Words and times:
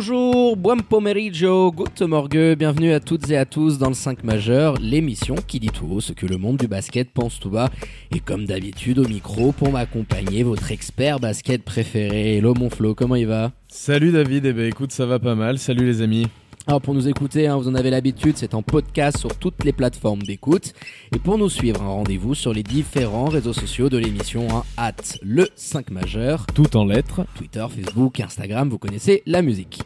Bonjour, 0.00 0.56
buon 0.56 0.78
pomeriggio, 0.78 1.70
good 1.72 2.08
morgue, 2.08 2.56
bienvenue 2.56 2.92
à 2.92 3.00
toutes 3.00 3.28
et 3.30 3.36
à 3.36 3.44
tous 3.44 3.76
dans 3.76 3.88
le 3.88 3.94
5 3.94 4.24
majeur, 4.24 4.78
l'émission 4.80 5.34
qui 5.34 5.60
dit 5.60 5.68
tout 5.68 5.86
haut 5.90 6.00
ce 6.00 6.14
que 6.14 6.24
le 6.24 6.38
monde 6.38 6.56
du 6.56 6.66
basket 6.66 7.10
pense 7.12 7.38
tout 7.38 7.50
bas. 7.50 7.68
Et 8.16 8.18
comme 8.18 8.46
d'habitude 8.46 8.98
au 8.98 9.06
micro 9.06 9.52
pour 9.52 9.70
m'accompagner, 9.70 10.42
votre 10.42 10.72
expert 10.72 11.20
basket 11.20 11.62
préféré. 11.62 12.38
Hello 12.38 12.54
mon 12.54 12.70
Flo, 12.70 12.94
comment 12.94 13.14
il 13.14 13.26
va? 13.26 13.52
Salut 13.68 14.10
David, 14.10 14.46
eh 14.46 14.54
ben 14.54 14.68
écoute, 14.70 14.90
ça 14.90 15.04
va 15.04 15.18
pas 15.18 15.34
mal. 15.34 15.58
Salut 15.58 15.84
les 15.84 16.00
amis. 16.00 16.28
Alors 16.70 16.80
pour 16.80 16.94
nous 16.94 17.08
écouter, 17.08 17.48
hein, 17.48 17.56
vous 17.56 17.66
en 17.66 17.74
avez 17.74 17.90
l'habitude, 17.90 18.36
c'est 18.36 18.54
en 18.54 18.62
podcast 18.62 19.18
sur 19.18 19.36
toutes 19.36 19.64
les 19.64 19.72
plateformes 19.72 20.22
d'écoute. 20.22 20.72
Et 21.12 21.18
pour 21.18 21.36
nous 21.36 21.48
suivre, 21.48 21.82
un 21.82 21.88
rendez-vous 21.88 22.36
sur 22.36 22.52
les 22.52 22.62
différents 22.62 23.24
réseaux 23.24 23.52
sociaux 23.52 23.88
de 23.88 23.98
l'émission, 23.98 24.46
hein, 24.52 24.62
at 24.76 24.94
le 25.20 25.48
5 25.56 25.90
majeur, 25.90 26.46
Tout 26.54 26.76
en 26.76 26.84
lettres. 26.84 27.22
Twitter, 27.34 27.66
Facebook, 27.68 28.20
Instagram, 28.20 28.68
vous 28.68 28.78
connaissez 28.78 29.24
la 29.26 29.42
musique. 29.42 29.80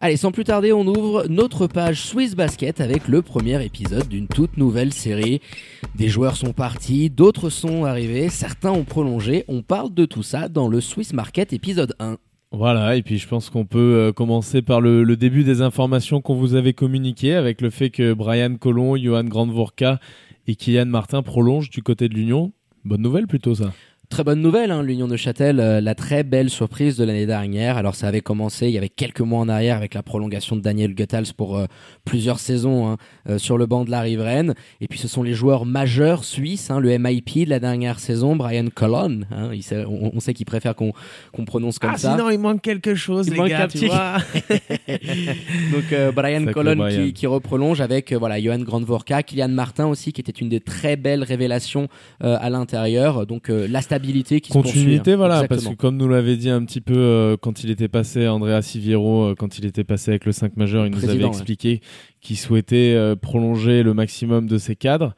Allez, 0.00 0.16
sans 0.16 0.32
plus 0.32 0.44
tarder, 0.44 0.72
on 0.72 0.86
ouvre 0.86 1.26
notre 1.28 1.66
page 1.66 2.00
Swiss 2.00 2.34
Basket 2.34 2.80
avec 2.80 3.08
le 3.08 3.20
premier 3.20 3.62
épisode 3.62 4.08
d'une 4.08 4.26
toute 4.26 4.56
nouvelle 4.56 4.94
série. 4.94 5.42
Des 5.96 6.08
joueurs 6.08 6.38
sont 6.38 6.54
partis, 6.54 7.10
d'autres 7.10 7.50
sont 7.50 7.84
arrivés, 7.84 8.30
certains 8.30 8.72
ont 8.72 8.84
prolongé. 8.84 9.44
On 9.48 9.60
parle 9.60 9.92
de 9.92 10.06
tout 10.06 10.22
ça 10.22 10.48
dans 10.48 10.68
le 10.68 10.80
Swiss 10.80 11.12
Market 11.12 11.52
épisode 11.52 11.94
1. 11.98 12.16
Voilà, 12.54 12.96
et 12.96 13.02
puis 13.02 13.16
je 13.16 13.26
pense 13.26 13.48
qu'on 13.48 13.64
peut 13.64 13.78
euh, 13.78 14.12
commencer 14.12 14.60
par 14.60 14.82
le, 14.82 15.16
début 15.16 15.42
des 15.42 15.62
informations 15.62 16.20
qu'on 16.20 16.34
vous 16.34 16.54
avait 16.54 16.74
communiquées 16.74 17.34
avec 17.34 17.62
le 17.62 17.70
fait 17.70 17.88
que 17.88 18.12
Brian 18.12 18.56
Colon, 18.56 18.96
Johan 18.96 19.24
Grandvorka 19.24 20.00
et 20.46 20.54
Kylian 20.54 20.84
Martin 20.84 21.22
prolongent 21.22 21.70
du 21.70 21.82
côté 21.82 22.10
de 22.10 22.14
l'Union. 22.14 22.52
Bonne 22.84 23.00
nouvelle 23.00 23.26
plutôt 23.26 23.54
ça. 23.54 23.72
Très 24.12 24.24
bonne 24.24 24.42
nouvelle, 24.42 24.70
hein, 24.70 24.82
l'Union 24.82 25.08
de 25.08 25.16
Châtel, 25.16 25.58
euh, 25.58 25.80
la 25.80 25.94
très 25.94 26.22
belle 26.22 26.50
surprise 26.50 26.98
de 26.98 27.04
l'année 27.04 27.24
dernière. 27.24 27.78
Alors 27.78 27.94
ça 27.94 28.08
avait 28.08 28.20
commencé 28.20 28.66
il 28.66 28.72
y 28.74 28.76
avait 28.76 28.90
quelques 28.90 29.22
mois 29.22 29.40
en 29.40 29.48
arrière 29.48 29.74
avec 29.78 29.94
la 29.94 30.02
prolongation 30.02 30.54
de 30.54 30.60
Daniel 30.60 30.94
Goethals 30.94 31.32
pour 31.34 31.56
euh, 31.56 31.64
plusieurs 32.04 32.38
saisons 32.38 32.90
hein, 32.90 32.96
euh, 33.30 33.38
sur 33.38 33.56
le 33.56 33.64
banc 33.64 33.86
de 33.86 33.90
la 33.90 34.02
riveraine. 34.02 34.52
Et 34.82 34.86
puis 34.86 34.98
ce 34.98 35.08
sont 35.08 35.22
les 35.22 35.32
joueurs 35.32 35.64
majeurs 35.64 36.24
suisses, 36.24 36.70
hein, 36.70 36.78
le 36.78 36.90
MIP 36.98 37.46
de 37.46 37.48
la 37.48 37.58
dernière 37.58 37.98
saison, 38.00 38.36
Brian 38.36 38.66
Colon. 38.74 39.20
hein, 39.30 39.48
il 39.54 39.62
sait- 39.62 39.86
on, 39.86 40.14
on 40.14 40.20
sait 40.20 40.34
qu'il 40.34 40.44
préfère 40.44 40.74
qu'on 40.76 40.92
prononce 41.46 41.78
comme 41.78 41.96
ça. 41.96 42.14
il 42.30 42.38
manque 42.38 42.60
quelque 42.60 42.94
chose, 42.94 43.28
Il 43.28 43.34
manque 43.34 43.50
un 43.52 43.66
petit- 43.66 43.88
Donc 45.72 45.90
euh, 45.94 46.12
Brian 46.12 46.40
Sacré 46.40 46.52
Colon 46.52 46.76
Brian. 46.76 47.04
qui, 47.06 47.12
qui 47.14 47.26
reprolonge 47.26 47.80
avec 47.80 48.12
euh, 48.12 48.18
voilà 48.18 48.38
Johan 48.38 48.58
Grandvorka, 48.58 49.22
Kylian 49.22 49.48
Martin 49.48 49.86
aussi 49.86 50.12
qui 50.12 50.20
était 50.20 50.32
une 50.32 50.50
des 50.50 50.60
très 50.60 50.96
belles 50.96 51.22
révélations 51.22 51.88
euh, 52.22 52.36
à 52.38 52.50
l'intérieur. 52.50 53.26
Donc 53.26 53.48
euh, 53.48 53.66
la 53.66 53.80
stabilité 53.80 54.01
qui 54.02 54.52
Continuité, 54.52 55.12
hein. 55.12 55.16
voilà, 55.16 55.36
Exactement. 55.36 55.60
parce 55.62 55.74
que 55.74 55.80
comme 55.80 55.96
nous 55.96 56.08
l'avait 56.08 56.36
dit 56.36 56.50
un 56.50 56.64
petit 56.64 56.80
peu 56.80 56.96
euh, 56.96 57.36
quand 57.40 57.64
il 57.64 57.70
était 57.70 57.88
passé, 57.88 58.28
Andrea 58.28 58.60
Siviero, 58.62 59.30
euh, 59.30 59.34
quand 59.34 59.58
il 59.58 59.64
était 59.64 59.84
passé 59.84 60.10
avec 60.10 60.24
le 60.24 60.32
5 60.32 60.56
majeur, 60.56 60.86
il 60.86 60.92
nous 60.92 61.04
avait 61.04 61.22
ouais. 61.22 61.28
expliqué 61.28 61.80
qu'il 62.20 62.36
souhaitait 62.36 62.94
euh, 62.94 63.16
prolonger 63.16 63.82
le 63.82 63.94
maximum 63.94 64.46
de 64.46 64.58
ses 64.58 64.76
cadres. 64.76 65.14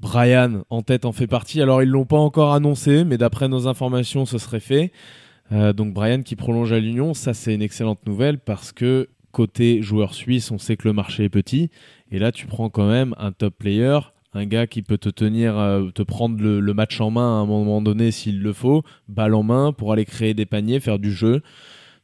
Brian 0.00 0.62
en 0.70 0.82
tête 0.82 1.04
en 1.04 1.12
fait 1.12 1.26
partie. 1.26 1.60
Alors 1.60 1.82
ils 1.82 1.88
l'ont 1.88 2.06
pas 2.06 2.18
encore 2.18 2.54
annoncé, 2.54 3.04
mais 3.04 3.18
d'après 3.18 3.48
nos 3.48 3.66
informations, 3.66 4.26
ce 4.26 4.38
serait 4.38 4.60
fait. 4.60 4.92
Donc 5.50 5.94
Brian 5.94 6.22
qui 6.22 6.36
prolonge 6.36 6.72
à 6.72 6.78
l'Union, 6.78 7.14
ça 7.14 7.32
c'est 7.32 7.54
une 7.54 7.62
excellente 7.62 8.06
nouvelle 8.06 8.38
parce 8.38 8.70
que 8.70 9.08
côté 9.32 9.82
joueur 9.82 10.14
suisse, 10.14 10.50
on 10.50 10.58
sait 10.58 10.76
que 10.76 10.86
le 10.86 10.92
marché 10.92 11.24
est 11.24 11.28
petit. 11.28 11.70
Et 12.10 12.18
là, 12.18 12.32
tu 12.32 12.46
prends 12.46 12.70
quand 12.70 12.88
même 12.88 13.14
un 13.18 13.32
top 13.32 13.54
player, 13.58 13.98
un 14.38 14.46
gars 14.46 14.66
qui 14.66 14.82
peut 14.82 14.98
te 14.98 15.08
tenir, 15.10 15.58
euh, 15.58 15.90
te 15.90 16.02
prendre 16.02 16.40
le, 16.42 16.60
le 16.60 16.74
match 16.74 17.00
en 17.00 17.10
main 17.10 17.38
à 17.38 17.42
un 17.42 17.46
moment 17.46 17.82
donné 17.82 18.10
s'il 18.10 18.40
le 18.40 18.52
faut, 18.52 18.82
balle 19.08 19.34
en 19.34 19.42
main 19.42 19.72
pour 19.72 19.92
aller 19.92 20.04
créer 20.04 20.32
des 20.34 20.46
paniers, 20.46 20.80
faire 20.80 20.98
du 20.98 21.12
jeu. 21.12 21.42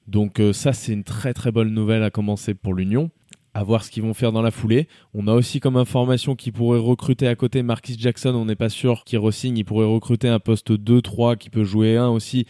Donc 0.06 0.40
euh, 0.40 0.52
ça, 0.52 0.72
c'est 0.72 0.92
une 0.92 1.04
très 1.04 1.32
très 1.32 1.50
bonne 1.50 1.72
nouvelle 1.72 2.02
à 2.02 2.10
commencer 2.10 2.54
pour 2.54 2.74
l'Union. 2.74 3.10
À 3.56 3.62
voir 3.62 3.84
ce 3.84 3.90
qu'ils 3.92 4.02
vont 4.02 4.14
faire 4.14 4.32
dans 4.32 4.42
la 4.42 4.50
foulée. 4.50 4.88
On 5.14 5.28
a 5.28 5.32
aussi 5.32 5.60
comme 5.60 5.76
information 5.76 6.34
qu'ils 6.34 6.52
pourraient 6.52 6.80
recruter 6.80 7.28
à 7.28 7.36
côté 7.36 7.62
Marquis 7.62 7.96
Jackson. 7.96 8.30
On 8.34 8.46
n'est 8.46 8.56
pas 8.56 8.68
sûr 8.68 9.04
qu'il 9.04 9.20
re-signe. 9.20 9.56
Ils 9.56 9.64
pourraient 9.64 9.86
recruter 9.86 10.28
un 10.28 10.40
poste 10.40 10.72
2-3 10.72 11.36
qui 11.36 11.50
peut 11.50 11.62
jouer 11.62 11.96
un 11.96 12.08
aussi 12.08 12.46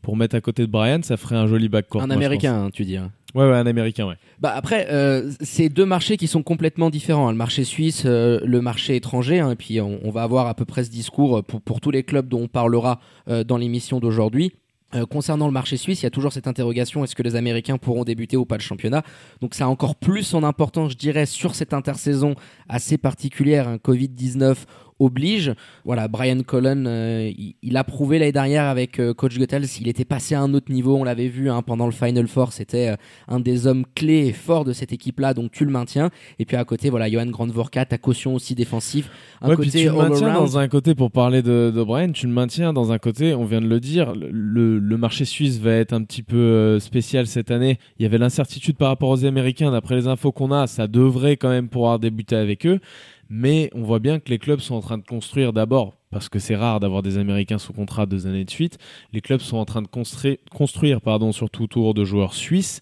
pour 0.00 0.16
mettre 0.16 0.36
à 0.36 0.40
côté 0.40 0.64
de 0.64 0.70
Brian. 0.70 1.00
Ça 1.02 1.16
ferait 1.16 1.34
un 1.34 1.48
joli 1.48 1.68
backcourt. 1.68 2.02
Un 2.02 2.06
moi, 2.06 2.14
américain, 2.14 2.54
hein, 2.66 2.70
tu 2.72 2.84
dis. 2.84 2.96
hein. 2.96 3.10
Ouais, 3.34 3.44
un 3.44 3.66
américain, 3.66 4.06
ouais. 4.06 4.14
Bah 4.38 4.52
après, 4.54 4.86
euh, 4.90 5.32
c'est 5.40 5.68
deux 5.68 5.86
marchés 5.86 6.16
qui 6.16 6.28
sont 6.28 6.42
complètement 6.44 6.88
différents. 6.88 7.28
hein. 7.28 7.32
Le 7.32 7.36
marché 7.36 7.64
suisse, 7.64 8.04
euh, 8.06 8.38
le 8.44 8.60
marché 8.60 8.94
étranger. 8.94 9.40
hein, 9.40 9.50
et 9.50 9.56
puis 9.56 9.80
on, 9.80 10.10
va 10.10 10.22
avoir 10.22 10.46
à 10.46 10.54
peu 10.54 10.64
près 10.64 10.84
ce 10.84 10.90
discours 10.90 11.42
pour, 11.42 11.60
pour 11.60 11.80
tous 11.80 11.90
les 11.90 12.04
clubs 12.04 12.28
dont 12.28 12.42
on 12.42 12.48
parlera 12.48 13.00
euh, 13.28 13.42
dans 13.42 13.56
l'émission 13.56 13.98
d'aujourd'hui. 13.98 14.52
Euh, 14.94 15.06
concernant 15.06 15.46
le 15.46 15.52
marché 15.52 15.76
suisse, 15.76 16.02
il 16.02 16.04
y 16.04 16.06
a 16.06 16.10
toujours 16.10 16.32
cette 16.32 16.46
interrogation 16.46 17.02
est-ce 17.02 17.16
que 17.16 17.22
les 17.22 17.34
Américains 17.34 17.78
pourront 17.78 18.04
débuter 18.04 18.36
ou 18.36 18.44
pas 18.44 18.56
le 18.56 18.62
championnat? 18.62 19.02
Donc 19.40 19.54
ça 19.54 19.64
a 19.64 19.68
encore 19.68 19.96
plus 19.96 20.22
son 20.22 20.44
importance, 20.44 20.92
je 20.92 20.96
dirais, 20.96 21.26
sur 21.26 21.54
cette 21.56 21.74
intersaison 21.74 22.36
assez 22.68 22.96
particulière. 22.96 23.66
Un 23.66 23.76
Covid-19 23.76 24.56
oblige. 24.98 25.52
Voilà, 25.84 26.08
Brian 26.08 26.42
Cullen, 26.42 26.86
euh, 26.86 27.30
il, 27.36 27.54
il 27.62 27.76
a 27.76 27.84
prouvé 27.84 28.18
l'année 28.18 28.32
dernière 28.32 28.64
avec 28.64 29.00
euh, 29.00 29.14
Coach 29.14 29.38
Goethals, 29.38 29.66
il 29.80 29.88
était 29.88 30.04
passé 30.04 30.34
à 30.34 30.40
un 30.40 30.54
autre 30.54 30.70
niveau, 30.72 30.96
on 30.96 31.04
l'avait 31.04 31.28
vu 31.28 31.50
hein, 31.50 31.62
pendant 31.62 31.86
le 31.86 31.92
Final 31.92 32.26
Four, 32.28 32.52
c'était 32.52 32.88
euh, 32.88 32.96
un 33.28 33.40
des 33.40 33.66
hommes 33.66 33.84
clés 33.94 34.26
et 34.26 34.32
forts 34.32 34.64
de 34.64 34.72
cette 34.72 34.92
équipe-là, 34.92 35.34
donc 35.34 35.50
tu 35.50 35.64
le 35.64 35.70
maintiens. 35.70 36.10
Et 36.38 36.44
puis 36.44 36.56
à 36.56 36.64
côté, 36.64 36.90
voilà, 36.90 37.10
Johan 37.10 37.26
Grandvorka, 37.26 37.84
ta 37.84 37.98
caution 37.98 38.34
aussi 38.34 38.54
défensive, 38.54 39.08
un 39.40 39.48
ouais, 39.48 39.56
puis 39.56 39.66
côté 39.66 39.80
tu 39.80 39.86
le 39.86 39.92
maintiens 39.92 40.34
dans 40.34 40.58
un 40.58 40.68
côté, 40.68 40.94
pour 40.94 41.10
parler 41.10 41.42
de, 41.42 41.72
de 41.74 41.82
Brian, 41.82 42.12
tu 42.12 42.26
le 42.26 42.32
maintiens 42.32 42.72
dans 42.72 42.92
un 42.92 42.98
côté, 42.98 43.34
on 43.34 43.44
vient 43.44 43.60
de 43.60 43.68
le 43.68 43.80
dire, 43.80 44.12
le, 44.14 44.78
le 44.78 44.96
marché 44.96 45.24
suisse 45.24 45.58
va 45.58 45.72
être 45.72 45.92
un 45.92 46.02
petit 46.02 46.22
peu 46.22 46.78
spécial 46.80 47.26
cette 47.26 47.50
année. 47.50 47.78
Il 47.98 48.02
y 48.02 48.06
avait 48.06 48.18
l'incertitude 48.18 48.76
par 48.76 48.88
rapport 48.88 49.08
aux 49.08 49.24
Américains, 49.24 49.72
d'après 49.72 49.96
les 49.96 50.06
infos 50.06 50.32
qu'on 50.32 50.52
a, 50.52 50.66
ça 50.66 50.86
devrait 50.86 51.36
quand 51.36 51.50
même 51.50 51.68
pouvoir 51.68 51.98
débuter 51.98 52.36
avec 52.36 52.66
eux. 52.66 52.80
Mais 53.28 53.70
on 53.74 53.82
voit 53.82 53.98
bien 53.98 54.20
que 54.20 54.30
les 54.30 54.38
clubs 54.38 54.60
sont 54.60 54.74
en 54.74 54.80
train 54.80 54.98
de 54.98 55.04
construire 55.04 55.52
d'abord, 55.52 55.94
parce 56.10 56.28
que 56.28 56.38
c'est 56.38 56.56
rare 56.56 56.80
d'avoir 56.80 57.02
des 57.02 57.18
Américains 57.18 57.58
sous 57.58 57.72
contrat 57.72 58.06
deux 58.06 58.26
années 58.26 58.44
de 58.44 58.50
suite, 58.50 58.78
les 59.12 59.20
clubs 59.20 59.40
sont 59.40 59.56
en 59.56 59.64
train 59.64 59.82
de 59.82 59.88
construire, 59.88 60.36
construire 60.50 61.00
pardon, 61.00 61.32
surtout 61.32 61.64
autour 61.64 61.94
de 61.94 62.04
joueurs 62.04 62.34
suisses. 62.34 62.80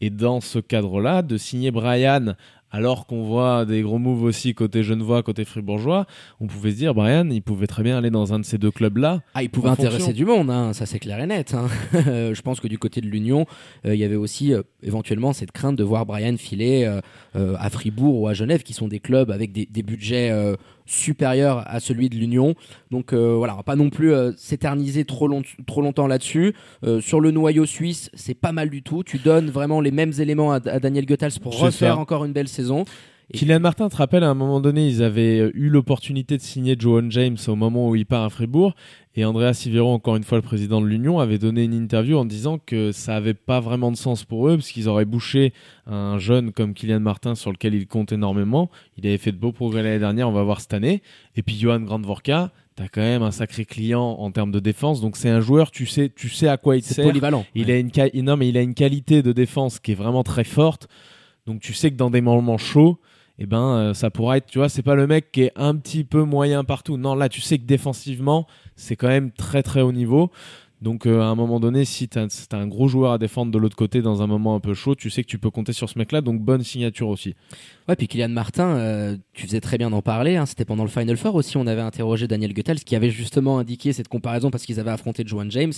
Et 0.00 0.10
dans 0.10 0.40
ce 0.40 0.60
cadre-là, 0.60 1.22
de 1.22 1.36
signer 1.36 1.72
Brian, 1.72 2.34
alors 2.70 3.06
qu'on 3.06 3.22
voit 3.22 3.64
des 3.64 3.82
gros 3.82 3.98
moves 3.98 4.22
aussi 4.24 4.54
côté 4.54 4.82
Genevois, 4.82 5.22
côté 5.22 5.44
Fribourgeois, 5.44 6.06
on 6.40 6.46
pouvait 6.46 6.70
se 6.72 6.76
dire, 6.76 6.94
Brian, 6.94 7.28
il 7.30 7.42
pouvait 7.42 7.66
très 7.66 7.82
bien 7.82 7.96
aller 7.98 8.10
dans 8.10 8.34
un 8.34 8.38
de 8.38 8.44
ces 8.44 8.58
deux 8.58 8.70
clubs-là. 8.70 9.22
Ah, 9.34 9.42
il 9.42 9.50
pouvait 9.50 9.70
intéresser 9.70 9.98
fonction. 9.98 10.12
du 10.16 10.24
monde, 10.24 10.50
hein, 10.50 10.72
ça 10.72 10.84
c'est 10.86 10.98
clair 10.98 11.18
et 11.20 11.26
net. 11.26 11.54
hein. 11.54 11.68
Je 11.94 12.40
pense 12.42 12.60
que 12.60 12.68
du 12.68 12.78
côté 12.78 13.00
de 13.00 13.06
l'Union, 13.06 13.46
euh, 13.86 13.94
il 13.94 14.00
y 14.00 14.04
avait 14.04 14.16
aussi 14.16 14.52
euh, 14.52 14.62
éventuellement 14.82 15.32
cette 15.32 15.52
crainte 15.52 15.76
de 15.76 15.84
voir 15.84 16.04
Brian 16.06 16.36
filer 16.36 16.84
euh, 16.84 17.00
euh, 17.36 17.54
à 17.58 17.70
Fribourg 17.70 18.20
ou 18.20 18.28
à 18.28 18.34
Genève, 18.34 18.62
qui 18.62 18.72
sont 18.74 18.88
des 18.88 19.00
clubs 19.00 19.30
avec 19.30 19.52
des, 19.52 19.66
des 19.66 19.82
budgets 19.82 20.30
supérieurs 20.88 21.62
à 21.66 21.80
celui 21.80 22.08
de 22.08 22.16
l'Union. 22.16 22.54
Donc 22.90 23.12
euh, 23.12 23.34
voilà, 23.36 23.54
on 23.54 23.58
va 23.58 23.62
pas 23.62 23.76
non 23.76 23.90
plus 23.90 24.12
euh, 24.12 24.32
s'éterniser 24.36 25.04
trop, 25.04 25.28
long- 25.28 25.42
trop 25.66 25.82
longtemps 25.82 26.06
là-dessus. 26.06 26.54
Euh, 26.84 27.00
sur 27.00 27.20
le 27.20 27.30
noyau 27.30 27.66
suisse, 27.66 28.10
c'est 28.14 28.34
pas 28.34 28.52
mal 28.52 28.70
du 28.70 28.82
tout. 28.82 29.04
Tu 29.04 29.18
donnes 29.18 29.50
vraiment 29.50 29.80
les 29.80 29.90
mêmes 29.90 30.12
éléments 30.18 30.52
à, 30.52 30.56
à 30.56 30.80
Daniel 30.80 31.06
Goethals 31.06 31.38
pour 31.42 31.58
refaire 31.60 31.94
ça. 31.94 31.98
encore 31.98 32.24
une 32.24 32.32
belle 32.32 32.48
saison. 32.48 32.84
Et- 33.32 33.38
Kylian 33.38 33.60
Martin, 33.60 33.88
te 33.90 33.96
rappelle, 33.96 34.24
à 34.24 34.30
un 34.30 34.34
moment 34.34 34.60
donné, 34.60 34.86
ils 34.88 35.02
avaient 35.02 35.38
euh, 35.40 35.50
eu 35.54 35.68
l'opportunité 35.68 36.36
de 36.38 36.42
signer 36.42 36.76
Johan 36.78 37.10
James 37.10 37.36
au 37.46 37.56
moment 37.56 37.88
où 37.90 37.94
il 37.94 38.06
part 38.06 38.24
à 38.24 38.30
Fribourg. 38.30 38.74
Et 39.16 39.24
Andrea 39.24 39.52
Sivero, 39.52 39.90
encore 39.92 40.16
une 40.16 40.22
fois 40.24 40.38
le 40.38 40.42
président 40.42 40.80
de 40.80 40.86
l'Union, 40.86 41.18
avait 41.18 41.38
donné 41.38 41.64
une 41.64 41.74
interview 41.74 42.16
en 42.16 42.24
disant 42.24 42.58
que 42.58 42.90
ça 42.92 43.16
avait 43.16 43.34
pas 43.34 43.60
vraiment 43.60 43.90
de 43.90 43.96
sens 43.96 44.24
pour 44.24 44.48
eux, 44.48 44.56
parce 44.56 44.70
qu'ils 44.70 44.88
auraient 44.88 45.04
bouché 45.04 45.52
un 45.86 46.18
jeune 46.18 46.52
comme 46.52 46.72
Kylian 46.72 47.00
Martin 47.00 47.34
sur 47.34 47.50
lequel 47.52 47.74
ils 47.74 47.86
comptent 47.86 48.12
énormément. 48.12 48.70
Il 48.96 49.06
avait 49.06 49.18
fait 49.18 49.32
de 49.32 49.36
beaux 49.38 49.52
progrès 49.52 49.82
l'année 49.82 49.98
dernière, 49.98 50.28
on 50.28 50.32
va 50.32 50.42
voir 50.44 50.60
cette 50.60 50.72
année. 50.72 51.02
Et 51.36 51.42
puis 51.42 51.56
Johan 51.58 51.80
Grandvorka, 51.80 52.50
t'as 52.76 52.88
quand 52.88 53.00
même 53.02 53.22
un 53.22 53.32
sacré 53.32 53.64
client 53.66 54.02
en 54.18 54.30
termes 54.30 54.52
de 54.52 54.60
défense. 54.60 55.00
Donc 55.02 55.16
c'est 55.18 55.28
un 55.28 55.40
joueur, 55.40 55.70
tu 55.70 55.84
sais, 55.84 56.08
tu 56.14 56.28
sais 56.30 56.48
à 56.48 56.56
quoi 56.56 56.76
il 56.76 56.82
C'est 56.82 56.94
sert. 56.94 57.04
polyvalent. 57.06 57.44
Il 57.54 57.66
Ouais. 57.66 57.72
a 57.72 57.78
une 57.78 57.90
qua- 57.90 58.08
non, 58.22 58.36
mais 58.38 58.48
il 58.48 58.56
a 58.56 58.62
une 58.62 58.74
qualité 58.74 59.22
de 59.22 59.32
défense 59.32 59.80
qui 59.80 59.92
est 59.92 59.96
vraiment 59.96 60.22
très 60.22 60.44
forte. 60.44 60.88
Donc 61.44 61.60
tu 61.60 61.74
sais 61.74 61.90
que 61.90 61.96
dans 61.96 62.10
des 62.10 62.20
moments 62.20 62.56
chauds, 62.58 62.98
eh 63.38 63.46
ben 63.46 63.62
euh, 63.62 63.94
ça 63.94 64.10
pourra 64.10 64.36
être, 64.36 64.46
tu 64.46 64.58
vois, 64.58 64.68
c'est 64.68 64.82
pas 64.82 64.94
le 64.94 65.06
mec 65.06 65.30
qui 65.32 65.42
est 65.42 65.52
un 65.56 65.76
petit 65.76 66.04
peu 66.04 66.22
moyen 66.24 66.64
partout. 66.64 66.96
Non, 66.96 67.14
là 67.14 67.28
tu 67.28 67.40
sais 67.40 67.58
que 67.58 67.64
défensivement, 67.64 68.46
c'est 68.76 68.96
quand 68.96 69.08
même 69.08 69.30
très 69.30 69.62
très 69.62 69.80
haut 69.80 69.92
niveau. 69.92 70.30
Donc 70.80 71.06
euh, 71.06 71.20
à 71.20 71.24
un 71.24 71.34
moment 71.34 71.58
donné, 71.58 71.84
si 71.84 72.08
tu 72.08 72.18
as, 72.18 72.28
un 72.52 72.66
gros 72.68 72.86
joueur 72.86 73.12
à 73.12 73.18
défendre 73.18 73.50
de 73.50 73.58
l'autre 73.58 73.76
côté 73.76 74.00
dans 74.00 74.22
un 74.22 74.28
moment 74.28 74.54
un 74.54 74.60
peu 74.60 74.74
chaud, 74.74 74.94
tu 74.94 75.10
sais 75.10 75.22
que 75.22 75.28
tu 75.28 75.38
peux 75.38 75.50
compter 75.50 75.72
sur 75.72 75.88
ce 75.88 75.98
mec-là. 75.98 76.20
Donc 76.20 76.40
bonne 76.40 76.62
signature 76.62 77.08
aussi. 77.08 77.34
Ouais, 77.88 77.96
puis 77.96 78.06
Kylian 78.06 78.28
Martin, 78.28 78.76
euh, 78.76 79.16
tu 79.32 79.46
faisais 79.46 79.60
très 79.60 79.76
bien 79.76 79.90
d'en 79.90 80.02
parler. 80.02 80.36
Hein, 80.36 80.46
C'était 80.46 80.64
pendant 80.64 80.84
le 80.84 80.90
Final 80.90 81.16
Four 81.16 81.34
aussi. 81.34 81.56
On 81.56 81.66
avait 81.66 81.80
interrogé 81.80 82.28
Daniel 82.28 82.54
Goethals 82.54 82.80
qui 82.80 82.94
avait 82.94 83.10
justement 83.10 83.58
indiqué 83.58 83.92
cette 83.92 84.08
comparaison 84.08 84.50
parce 84.50 84.64
qu'ils 84.64 84.78
avaient 84.78 84.90
affronté 84.90 85.24
Joan 85.26 85.50
James. 85.50 85.72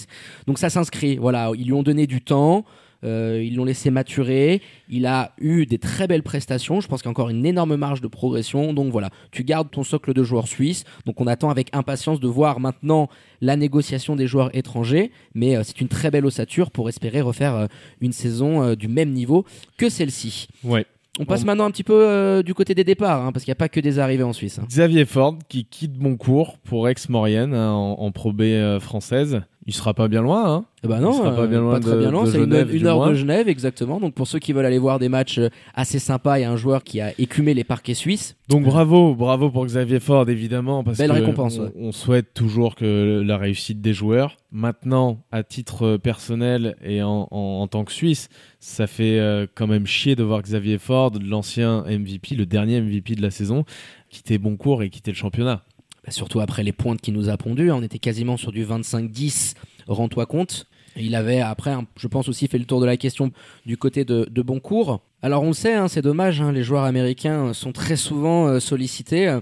Donc 0.46 0.58
ça 0.58 0.68
s'inscrit. 0.68 1.16
Voilà, 1.16 1.50
ils 1.56 1.66
lui 1.66 1.72
ont 1.72 1.82
donné 1.82 2.06
du 2.06 2.20
temps. 2.20 2.64
Euh, 3.04 3.42
ils 3.42 3.56
l'ont 3.56 3.64
laissé 3.64 3.90
maturer. 3.90 4.60
Il 4.88 5.06
a 5.06 5.32
eu 5.38 5.66
des 5.66 5.78
très 5.78 6.06
belles 6.06 6.22
prestations. 6.22 6.80
Je 6.80 6.88
pense 6.88 7.02
qu'il 7.02 7.08
y 7.08 7.10
a 7.10 7.12
encore 7.12 7.30
une 7.30 7.46
énorme 7.46 7.76
marge 7.76 8.00
de 8.00 8.08
progression. 8.08 8.72
Donc 8.72 8.92
voilà, 8.92 9.10
tu 9.30 9.44
gardes 9.44 9.70
ton 9.70 9.82
socle 9.82 10.12
de 10.12 10.22
joueurs 10.22 10.48
suisses. 10.48 10.84
Donc 11.06 11.20
on 11.20 11.26
attend 11.26 11.50
avec 11.50 11.68
impatience 11.72 12.20
de 12.20 12.28
voir 12.28 12.60
maintenant 12.60 13.08
la 13.40 13.56
négociation 13.56 14.16
des 14.16 14.26
joueurs 14.26 14.54
étrangers. 14.54 15.10
Mais 15.34 15.56
euh, 15.56 15.62
c'est 15.64 15.80
une 15.80 15.88
très 15.88 16.10
belle 16.10 16.26
ossature 16.26 16.70
pour 16.70 16.88
espérer 16.88 17.20
refaire 17.20 17.54
euh, 17.54 17.66
une 18.00 18.12
saison 18.12 18.74
du 18.74 18.88
même 18.88 19.10
niveau 19.10 19.44
que 19.78 19.88
celle-ci. 19.88 20.48
Ouais. 20.64 20.86
On 21.18 21.24
passe 21.24 21.44
maintenant 21.44 21.64
un 21.64 21.70
petit 21.70 21.82
peu 21.82 22.42
du 22.44 22.54
côté 22.54 22.74
des 22.74 22.84
départs, 22.84 23.26
hein, 23.26 23.32
parce 23.32 23.44
qu'il 23.44 23.50
n'y 23.50 23.56
a 23.56 23.56
pas 23.56 23.68
que 23.68 23.80
des 23.80 23.98
arrivées 23.98 24.22
en 24.22 24.32
Suisse. 24.32 24.58
Hein. 24.58 24.64
Xavier 24.68 25.04
Ford 25.04 25.36
qui 25.48 25.64
quitte 25.64 25.92
Boncourt 25.92 26.56
pour 26.58 26.88
Aix-Maurienne 26.88 27.52
hein, 27.52 27.72
en, 27.72 27.96
en, 27.98 28.10
Pro 28.12 28.32
B 28.32 28.78
française. 28.78 29.42
Il 29.66 29.74
sera 29.74 29.92
pas 29.92 30.08
bien 30.08 30.22
loin, 30.22 30.52
hein 30.52 30.64
bah 30.82 31.00
non, 31.00 31.12
sera 31.12 31.36
pas 31.36 31.46
bien 31.46 31.60
loin 31.60 31.78
très 31.80 31.98
bien 31.98 32.10
loin. 32.10 32.24
C'est 32.24 32.42
une, 32.42 32.86
heure 32.86 33.08
de 33.08 33.14
Genève, 33.14 33.48
exactement. 33.48 34.00
Donc 34.00 34.14
pour 34.14 34.26
ceux 34.26 34.38
qui 34.38 34.54
veulent 34.54 34.64
aller 34.64 34.78
voir 34.78 34.98
des 34.98 35.10
matchs 35.10 35.38
euh, 35.38 35.50
assez 35.74 35.98
sympas, 35.98 36.38
il 36.38 36.42
y 36.42 36.44
a 36.44 36.50
un 36.50 36.56
joueur 36.56 36.82
qui 36.82 37.00
a 37.02 37.12
écumé 37.18 37.52
les 37.52 37.64
parquets 37.64 37.92
suisses. 37.92 38.36
Donc 38.48 38.64
bravo, 38.64 39.14
bravo 39.14 39.50
pour 39.50 39.66
Xavier 39.66 40.00
Ford, 40.00 40.28
évidemment, 40.30 40.82
parce 40.82 40.96
Belle 40.96 41.10
que 41.10 41.16
récompense. 41.16 41.60
On, 41.76 41.92
souhaite 41.92 42.32
toujours 42.32 42.74
que 42.74 43.22
la 43.24 43.36
réussite 43.36 43.82
des 43.82 43.92
joueurs. 43.92 44.38
Maintenant, 44.50 45.22
à 45.30 45.42
titre 45.42 45.98
personnel 45.98 46.76
et 46.82 47.02
en, 47.02 47.28
en, 47.30 47.66
tant 47.68 47.84
que 47.84 47.92
Suisse, 47.92 48.30
ça 48.58 48.86
fait 48.86 49.18
euh, 49.18 49.46
quand 49.54 49.66
même 49.66 49.86
chier 49.86 50.16
de 50.16 50.22
voir 50.22 50.40
Xavier 50.40 50.78
Ford, 50.78 51.12
l'ancien 51.22 51.82
MVP, 51.82 52.34
le 52.34 52.46
dernier 52.46 52.80
MVP 52.80 53.14
de 53.14 53.22
la 53.22 53.30
saison, 53.30 53.64
quitter 54.08 54.38
Boncourt 54.38 54.82
et 54.82 54.88
quitter 54.88 55.10
le 55.10 55.16
championnat. 55.16 55.62
Bah, 56.04 56.10
surtout 56.10 56.40
après 56.40 56.62
les 56.62 56.72
pointes 56.72 57.00
qu'il 57.00 57.14
nous 57.14 57.28
a 57.28 57.36
pondues. 57.36 57.70
On 57.70 57.82
était 57.82 57.98
quasiment 57.98 58.36
sur 58.36 58.52
du 58.52 58.64
25-10, 58.64 59.54
rends-toi 59.86 60.26
compte. 60.26 60.66
il 60.96 61.14
avait 61.14 61.40
après, 61.40 61.74
je 61.96 62.08
pense 62.08 62.28
aussi, 62.28 62.48
fait 62.48 62.58
le 62.58 62.64
tour 62.64 62.80
de 62.80 62.86
la 62.86 62.96
question 62.96 63.32
du 63.66 63.76
côté 63.76 64.04
de, 64.04 64.26
de 64.30 64.42
Boncourt. 64.42 65.00
Alors 65.22 65.42
on 65.42 65.48
le 65.48 65.52
sait, 65.52 65.74
hein, 65.74 65.88
c'est 65.88 66.02
dommage, 66.02 66.40
hein, 66.40 66.52
les 66.52 66.62
joueurs 66.62 66.84
américains 66.84 67.52
sont 67.52 67.72
très 67.72 67.96
souvent 67.96 68.46
euh, 68.46 68.60
sollicités. 68.60 69.38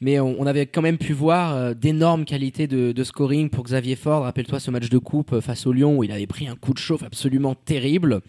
mais 0.00 0.18
on, 0.20 0.46
avait 0.46 0.64
quand 0.64 0.80
même 0.80 0.96
pu 0.96 1.12
voir 1.12 1.54
euh, 1.54 1.74
d'énormes 1.74 2.24
qualités 2.24 2.66
de, 2.66 2.92
de, 2.92 3.04
scoring 3.04 3.50
pour 3.50 3.64
Xavier 3.64 3.96
Ford. 3.96 4.22
Rappelle-toi 4.22 4.60
ce 4.60 4.70
match 4.70 4.88
de 4.88 4.98
coupe 4.98 5.34
euh, 5.34 5.40
face 5.42 5.66
au 5.66 5.72
Lyon 5.72 5.98
où 5.98 6.04
il 6.04 6.12
avait 6.12 6.26
pris 6.26 6.48
un 6.48 6.56
coup 6.56 6.72
de 6.72 6.78
chauffe 6.78 7.02
absolument 7.02 7.54
terrible. 7.54 8.22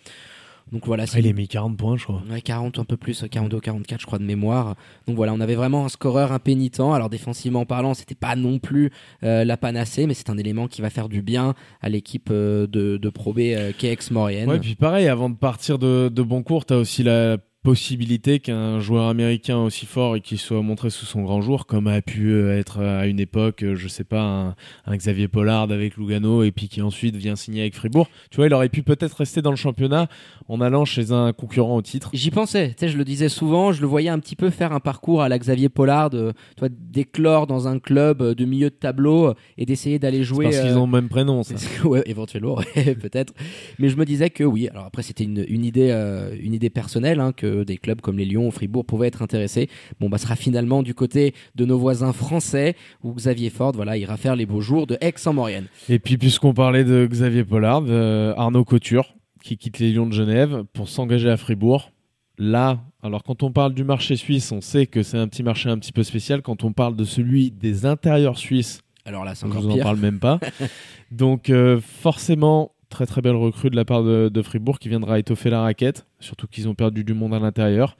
Donc 0.72 0.86
voilà, 0.86 1.06
il 1.18 1.28
a 1.28 1.34
mis 1.34 1.48
40 1.48 1.78
points, 1.78 1.98
je 1.98 2.04
crois. 2.04 2.22
Ouais, 2.30 2.42
40, 2.42 2.80
un 2.80 2.84
peu 2.84 2.98
plus, 2.98 3.26
42, 3.30 3.60
44, 3.60 4.02
je 4.02 4.06
crois, 4.06 4.20
de 4.20 4.24
mémoire. 4.24 4.76
Donc 5.08 5.16
voilà, 5.16 5.34
on 5.34 5.40
avait 5.40 5.56
vraiment 5.56 5.86
un 5.86 5.90
scoreur 5.90 6.32
impénitent. 6.32 6.80
Alors 6.80 7.10
défensivement 7.10 7.66
parlant, 7.66 7.94
c'était 7.94 8.16
pas 8.16 8.36
non 8.36 8.60
plus 8.60 8.92
euh, 9.24 9.44
la 9.44 9.58
panacée, 9.58 10.06
mais 10.06 10.14
c'est 10.14 10.30
un 10.30 10.38
élément 10.38 10.68
qui 10.68 10.82
va 10.82 10.90
faire 10.90 11.10
du 11.10 11.22
bien 11.22 11.56
à 11.82 11.90
l'équipe 11.90 12.30
euh, 12.32 12.68
de, 12.68 12.98
de 12.98 13.10
Pro 13.10 13.34
B 13.34 13.40
euh, 13.40 13.72
KX 13.72 14.12
Maurienne. 14.12 14.50
Ouais, 14.50 14.60
puis 14.60 14.76
pareil, 14.76 15.08
avant 15.08 15.30
de 15.30 15.36
partir 15.36 15.80
de, 15.80 16.10
de 16.14 16.22
Boncourt, 16.22 16.66
t'as 16.66 16.76
aussi 16.76 17.04
la 17.04 17.38
possibilité 17.70 18.40
qu'un 18.40 18.80
joueur 18.80 19.10
américain 19.10 19.60
aussi 19.60 19.86
fort 19.86 20.16
et 20.16 20.22
qui 20.22 20.38
soit 20.38 20.64
montré 20.64 20.90
sous 20.90 21.06
son 21.06 21.22
grand 21.22 21.40
jour, 21.40 21.68
comme 21.68 21.86
a 21.86 22.02
pu 22.02 22.32
euh, 22.32 22.58
être 22.58 22.80
à 22.80 23.06
une 23.06 23.20
époque, 23.20 23.62
euh, 23.62 23.76
je 23.76 23.88
sais 23.88 24.04
pas, 24.04 24.56
un, 24.88 24.98
Xavier 24.98 25.28
Pollard 25.28 25.72
avec 25.72 25.96
Lugano 25.96 26.42
et 26.42 26.52
puis 26.52 26.68
qui 26.68 26.82
ensuite 26.82 27.16
vient 27.16 27.36
signer 27.36 27.62
avec 27.62 27.76
Fribourg. 27.76 28.08
Tu 28.32 28.38
vois, 28.38 28.48
il 28.48 28.54
aurait 28.56 28.70
pu 28.70 28.82
peut-être 28.82 29.14
rester 29.18 29.44
dans 29.44 29.52
le 29.52 29.56
championnat 29.56 30.08
en 30.48 30.62
allant 30.62 30.84
chez 30.84 31.12
un 31.12 31.32
concurrent 31.32 31.76
au 31.76 31.84
titre. 31.84 32.10
J'y 32.12 32.32
pensais, 32.32 32.70
tu 32.70 32.76
sais, 32.80 32.90
je 32.90 32.98
le 32.98 33.06
disais 33.06 33.30
souvent, 33.30 33.72
je 33.72 33.82
le 33.82 33.88
voyais 33.88 34.10
un 34.10 34.18
petit 34.18 34.36
peu 34.36 34.50
faire 34.50 34.74
un 34.74 34.80
parcours 34.80 35.22
à 35.22 35.30
la 35.30 35.38
Xavier 35.38 35.70
Pollard, 35.70 36.10
toi, 36.10 36.70
d'éclore 36.72 37.46
dans 37.46 37.68
un 37.68 37.78
club 37.78 38.34
de 38.34 38.46
milieu 38.46 38.72
de 38.72 38.76
tableau 38.76 39.36
et 39.60 39.68
d'essayer 39.68 40.00
d'aller 40.00 40.24
jouer. 40.24 40.46
Parce 40.46 40.60
qu'ils 40.60 40.76
ont 40.76 40.88
le 40.88 40.92
même 40.92 41.08
prénom, 41.08 41.44
ça. 41.44 41.54
ouais, 41.88 42.02
éventuellement, 42.08 42.56
peut-être. 42.74 43.32
Mais 43.78 43.90
je 43.90 43.96
me 43.96 44.06
disais 44.06 44.32
que 44.32 44.44
oui. 44.44 44.68
Alors 44.70 44.86
après, 44.86 45.04
c'était 45.04 45.26
une, 45.26 45.46
une 45.48 45.64
idée, 45.64 45.92
euh, 45.92 46.36
une 46.42 46.56
idée 46.56 46.72
personnelle, 46.72 47.20
hein, 47.20 47.32
que 47.32 47.59
des 47.66 47.78
clubs 47.78 48.02
comme 48.02 48.18
les 48.18 48.26
Lyon 48.26 48.48
ou 48.48 48.52
Fribourg 48.52 48.86
pouvaient 48.86 49.08
être 49.08 49.22
intéressés. 49.22 49.70
Bon, 50.00 50.10
bah, 50.10 50.18
sera 50.18 50.36
finalement 50.36 50.84
du 50.84 50.94
côté 50.94 51.34
de 51.56 51.66
nos 51.66 51.78
voisins 51.78 52.14
français 52.14 52.76
où 53.04 53.14
Xavier 53.14 53.50
Ford, 53.50 53.72
voilà, 53.74 53.98
ira 53.98 54.18
faire 54.18 54.36
les 54.36 54.46
beaux 54.46 54.62
jours 54.62 54.88
de 54.88 54.98
Aix 55.02 55.14
en 55.26 55.34
Maurienne. 55.34 55.68
Et 55.90 56.00
puis, 56.00 56.18
puisqu'on 56.18 56.54
parlait 56.54 56.84
de 56.84 57.08
Xavier 57.10 57.44
Pollard, 57.44 57.84
euh, 57.88 58.34
Arnaud 58.36 58.66
Couture, 58.66 59.16
qui 59.44 59.58
quitte 59.58 59.80
les 59.80 59.92
Lions 59.92 60.08
de 60.08 60.14
Genève 60.14 60.64
pour 60.74 60.90
s'engager 60.90 61.30
à 61.30 61.38
Fribourg. 61.38 61.92
Là, 62.38 62.80
alors 63.04 63.24
quand 63.24 63.44
on 63.44 63.52
parle 63.52 63.74
du 63.74 63.84
marché 63.84 64.16
suisse, 64.16 64.52
on 64.52 64.62
sait 64.62 64.86
que 64.86 65.04
c'est 65.04 65.18
un 65.18 65.28
petit 65.28 65.44
marché 65.44 65.70
un 65.70 65.78
petit 65.78 65.92
peu 65.92 66.04
spécial. 66.04 66.42
Quand 66.42 66.64
on 66.64 66.72
parle 66.72 66.96
de 66.96 67.04
celui 67.04 67.52
des 67.52 67.86
intérieurs 67.86 68.38
suisses, 68.38 68.82
alors 69.06 69.26
là, 69.26 69.36
c'est 69.36 69.46
encore 69.46 69.62
je 69.62 69.68
vous 69.68 69.74
en 69.74 69.84
parle 69.84 69.98
même 69.98 70.20
pas. 70.20 70.40
Donc 71.12 71.50
euh, 71.50 71.80
forcément, 71.82 72.72
Très 72.90 73.06
très 73.06 73.22
belle 73.22 73.36
recrue 73.36 73.70
de 73.70 73.76
la 73.76 73.86
part 73.86 74.04
de, 74.04 74.42
Fribourg 74.42 74.80
qui 74.80 74.90
viendra 74.90 75.20
étoffer 75.20 75.52
la 75.52 75.62
raquette, 75.62 76.08
surtout 76.20 76.48
qu'ils 76.48 76.68
ont 76.68 76.74
perdu 76.74 77.04
du 77.04 77.14
monde 77.14 77.36
à 77.36 77.40
l'intérieur. 77.40 77.96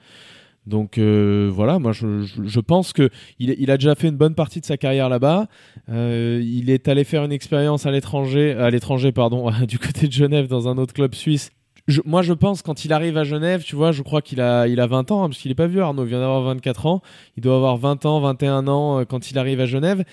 Donc 0.66 0.98
euh, 0.98 1.48
voilà, 1.52 1.78
moi 1.78 1.92
je, 1.92 2.60
pense 2.60 2.92
que 2.92 3.08
il, 3.38 3.70
a 3.70 3.76
déjà 3.76 3.94
fait 3.94 4.08
une 4.08 4.16
bonne 4.16 4.34
partie 4.34 4.60
de 4.60 4.66
sa 4.66 4.76
carrière 4.76 5.08
là-bas. 5.08 5.46
Euh, 5.88 6.42
il 6.44 6.70
est 6.70 6.88
allé 6.88 7.04
faire 7.04 7.24
une 7.24 7.32
expérience 7.32 7.86
à 7.86 7.92
l'étranger, 7.92 8.52
à 8.52 8.68
l'étranger 8.70 9.12
pardon, 9.12 9.50
du 9.68 9.78
côté 9.78 10.06
de 10.06 10.12
Genève 10.12 10.48
dans 10.48 10.68
un 10.68 10.76
autre 10.76 10.92
club 10.92 11.14
suisse. 11.14 11.50
moi 12.04 12.22
je 12.22 12.32
pense 12.32 12.62
quand 12.62 12.84
il 12.84 12.92
arrive 12.92 13.16
à 13.16 13.24
Genève, 13.24 13.62
tu 13.62 13.76
vois, 13.76 13.92
je 13.92 14.02
crois 14.02 14.22
qu'il 14.22 14.40
a, 14.40 14.66
il 14.66 14.80
a 14.80 14.86
20 14.86 15.12
ans, 15.12 15.24
hein, 15.24 15.28
parce 15.28 15.38
qu'il 15.38 15.50
n'est 15.50 15.56
pas 15.56 15.66
vieux 15.68 15.82
Arnaud, 15.82 16.04
il 16.04 16.08
vient 16.08 16.20
d'avoir 16.20 16.42
24 16.42 16.86
ans. 16.86 17.00
Il 17.36 17.42
doit 17.42 17.56
avoir 17.56 17.76
20 17.76 18.06
ans, 18.06 18.20
21 18.20 18.66
ans 18.68 18.98
euh, 18.98 19.04
quand 19.04 19.30
il 19.30 19.38
arrive 19.38 19.60
à 19.60 19.66
Genève. 19.66 20.04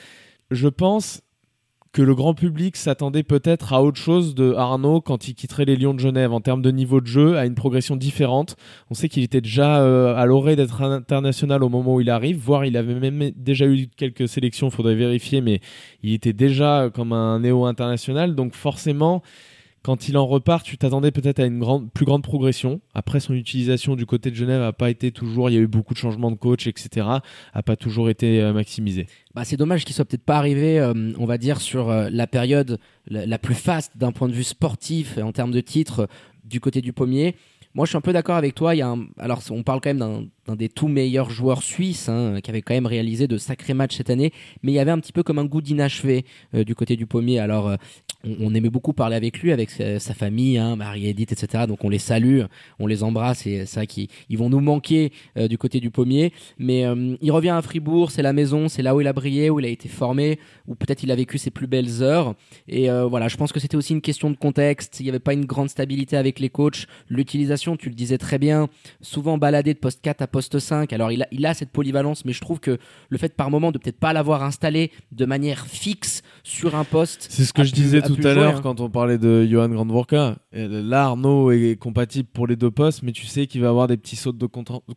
Je 0.49 0.69
pense 0.69 1.21
que 1.97 2.03
le 2.03 2.13
grand 2.13 2.35
public 2.35 2.75
s'attendait 2.75 3.23
peut-être 3.23 3.73
à 3.73 3.81
autre 3.81 3.97
chose 3.97 4.35
de 4.35 4.53
Arnaud 4.53 5.01
quand 5.01 5.27
il 5.27 5.33
quitterait 5.33 5.65
les 5.65 5.75
Lions 5.75 5.95
de 5.95 5.99
Genève 5.99 6.31
en 6.31 6.41
termes 6.41 6.61
de 6.61 6.69
niveau 6.69 7.01
de 7.01 7.07
jeu, 7.07 7.39
à 7.39 7.47
une 7.47 7.55
progression 7.55 7.95
différente. 7.95 8.55
On 8.91 8.93
sait 8.93 9.09
qu'il 9.09 9.23
était 9.23 9.41
déjà 9.41 9.81
euh, 9.81 10.15
à 10.15 10.27
l'orée 10.27 10.55
d'être 10.55 10.83
international 10.83 11.63
au 11.63 11.69
moment 11.69 11.95
où 11.95 12.01
il 12.01 12.11
arrive, 12.11 12.37
voire 12.37 12.65
il 12.65 12.77
avait 12.77 12.93
même 12.93 13.31
déjà 13.35 13.65
eu 13.65 13.87
quelques 13.87 14.27
sélections, 14.27 14.69
faudrait 14.69 14.93
vérifier, 14.93 15.41
mais 15.41 15.59
il 16.03 16.13
était 16.13 16.33
déjà 16.33 16.91
comme 16.93 17.13
un 17.13 17.39
néo-international, 17.39 18.35
donc 18.35 18.53
forcément 18.53 19.23
quand 19.87 20.09
il 20.09 20.17
en 20.17 20.27
repart, 20.27 20.65
tu 20.65 20.77
t'attendais 20.77 21.11
peut-être 21.11 21.39
à 21.39 21.45
une 21.45 21.89
plus 21.93 22.03
grande 22.03 22.21
progression. 22.21 22.81
Après, 22.93 23.21
son 23.21 23.33
utilisation 23.33 23.95
du 23.95 24.05
côté 24.05 24.29
de 24.29 24.35
Genève 24.35 24.59
n'a 24.59 24.73
pas 24.73 24.89
été 24.89 25.13
toujours. 25.13 25.49
Il 25.49 25.53
y 25.53 25.57
a 25.57 25.61
eu 25.61 25.67
beaucoup 25.67 25.93
de 25.93 25.97
changements 25.97 26.29
de 26.29 26.35
coach, 26.35 26.67
etc. 26.67 27.07
A 27.53 27.63
pas 27.63 27.77
toujours 27.77 28.09
été 28.09 28.41
euh, 28.41 28.51
maximisé. 28.51 29.07
Bah, 29.33 29.45
c'est 29.45 29.55
dommage 29.55 29.85
qu'il 29.85 29.95
soit 29.95 30.03
peut-être 30.03 30.25
pas 30.25 30.35
arrivé, 30.35 30.77
euh, 30.77 31.13
on 31.17 31.25
va 31.25 31.37
dire, 31.37 31.61
sur 31.61 31.89
euh, 31.89 32.09
la 32.11 32.27
période 32.27 32.79
la, 33.07 33.39
plus 33.39 33.55
faste 33.55 33.97
d'un 33.97 34.11
point 34.11 34.27
de 34.27 34.33
vue 34.33 34.43
sportif 34.43 35.17
en 35.19 35.31
termes 35.31 35.51
de 35.51 35.61
titres 35.61 36.09
du 36.43 36.59
côté 36.59 36.81
du 36.81 36.91
pommier. 36.91 37.37
Moi, 37.73 37.85
je 37.85 37.91
suis 37.91 37.97
un 37.97 38.01
peu 38.01 38.11
d'accord 38.11 38.35
avec 38.35 38.55
toi. 38.55 38.75
Il 38.75 38.79
y 38.79 38.81
a 38.81 38.93
Alors, 39.17 39.41
on 39.51 39.63
parle 39.63 39.79
quand 39.79 39.93
même 39.93 40.27
d'un 40.47 40.55
des 40.57 40.67
tout 40.67 40.89
meilleurs 40.89 41.29
joueurs 41.29 41.63
suisses 41.63 42.09
hein, 42.09 42.41
qui 42.43 42.49
avait 42.49 42.61
quand 42.61 42.73
même 42.73 42.87
réalisé 42.87 43.27
de 43.27 43.37
sacrés 43.37 43.73
matchs 43.73 43.95
cette 43.95 44.09
année, 44.09 44.33
mais 44.63 44.73
il 44.73 44.75
y 44.75 44.79
avait 44.79 44.91
un 44.91 44.99
petit 44.99 45.13
peu 45.13 45.23
comme 45.23 45.39
un 45.39 45.45
goût 45.45 45.61
d'inachevé 45.61 46.25
du 46.53 46.75
côté 46.75 46.97
du 46.97 47.05
pommier. 47.05 47.39
Alors, 47.39 47.77
on, 48.39 48.53
aimait 48.53 48.69
beaucoup 48.69 48.93
parler 48.93 49.15
avec 49.15 49.39
lui, 49.39 49.51
avec 49.51 49.69
sa, 49.69 50.13
famille, 50.13 50.57
hein, 50.57 50.75
Marie-Edith, 50.75 51.31
etc. 51.31 51.65
Donc 51.67 51.83
on 51.83 51.89
les 51.89 51.99
salue, 51.99 52.41
on 52.79 52.87
les 52.87 53.03
embrasse 53.03 53.45
et 53.45 53.65
c'est 53.65 53.79
vrai 53.79 53.87
qu'ils 53.87 54.37
vont 54.37 54.49
nous 54.49 54.59
manquer 54.59 55.11
euh, 55.37 55.47
du 55.47 55.57
côté 55.57 55.79
du 55.79 55.91
pommier. 55.91 56.33
Mais 56.57 56.85
euh, 56.85 57.15
il 57.21 57.31
revient 57.31 57.49
à 57.49 57.61
Fribourg, 57.61 58.11
c'est 58.11 58.21
la 58.21 58.33
maison, 58.33 58.67
c'est 58.67 58.81
là 58.81 58.95
où 58.95 59.01
il 59.01 59.07
a 59.07 59.13
brillé, 59.13 59.49
où 59.49 59.59
il 59.59 59.65
a 59.65 59.69
été 59.69 59.89
formé, 59.89 60.39
où 60.67 60.75
peut-être 60.75 61.03
il 61.03 61.11
a 61.11 61.15
vécu 61.15 61.37
ses 61.37 61.51
plus 61.51 61.67
belles 61.67 62.01
heures. 62.01 62.35
Et 62.67 62.89
euh, 62.89 63.05
voilà, 63.05 63.27
je 63.27 63.37
pense 63.37 63.51
que 63.51 63.59
c'était 63.59 63.77
aussi 63.77 63.93
une 63.93 64.01
question 64.01 64.29
de 64.29 64.35
contexte. 64.35 64.99
Il 64.99 65.03
n'y 65.03 65.09
avait 65.09 65.19
pas 65.19 65.33
une 65.33 65.45
grande 65.45 65.69
stabilité 65.69 66.17
avec 66.17 66.39
les 66.39 66.49
coachs. 66.49 66.87
L'utilisation, 67.09 67.77
tu 67.77 67.89
le 67.89 67.95
disais 67.95 68.17
très 68.17 68.37
bien, 68.37 68.67
souvent 69.01 69.37
baladé 69.37 69.73
de 69.73 69.79
poste 69.79 70.01
4 70.01 70.21
à 70.21 70.27
poste 70.27 70.59
5. 70.59 70.91
Alors 70.93 71.11
il 71.11 71.23
a, 71.23 71.27
il 71.31 71.45
a 71.45 71.53
cette 71.53 71.71
polyvalence, 71.71 72.25
mais 72.25 72.33
je 72.33 72.41
trouve 72.41 72.59
que 72.59 72.77
le 73.09 73.17
fait 73.17 73.35
par 73.35 73.49
moment 73.49 73.71
de 73.71 73.77
peut-être 73.77 73.99
pas 73.99 74.13
l'avoir 74.13 74.43
installé 74.43 74.91
de 75.11 75.25
manière 75.25 75.67
fixe 75.67 76.23
sur 76.43 76.75
un 76.75 76.83
poste. 76.83 77.27
C'est 77.29 77.45
ce 77.45 77.53
que 77.53 77.63
je 77.63 77.71
disais 77.71 78.01
tout 78.01 78.16
à 78.23 78.33
l'heure 78.33 78.57
hein. 78.57 78.61
quand 78.61 78.79
on 78.79 78.89
parlait 78.89 79.17
de 79.17 79.45
Johan 79.45 79.69
Grandvorka. 79.69 80.37
Là, 80.51 81.05
Arnaud 81.05 81.51
est 81.51 81.77
compatible 81.79 82.27
pour 82.31 82.47
les 82.47 82.55
deux 82.55 82.71
postes, 82.71 83.03
mais 83.03 83.11
tu 83.11 83.25
sais 83.25 83.47
qu'il 83.47 83.61
va 83.61 83.69
avoir 83.69 83.87
des 83.87 83.97
petits 83.97 84.15
sauts 84.15 84.31
de 84.31 84.47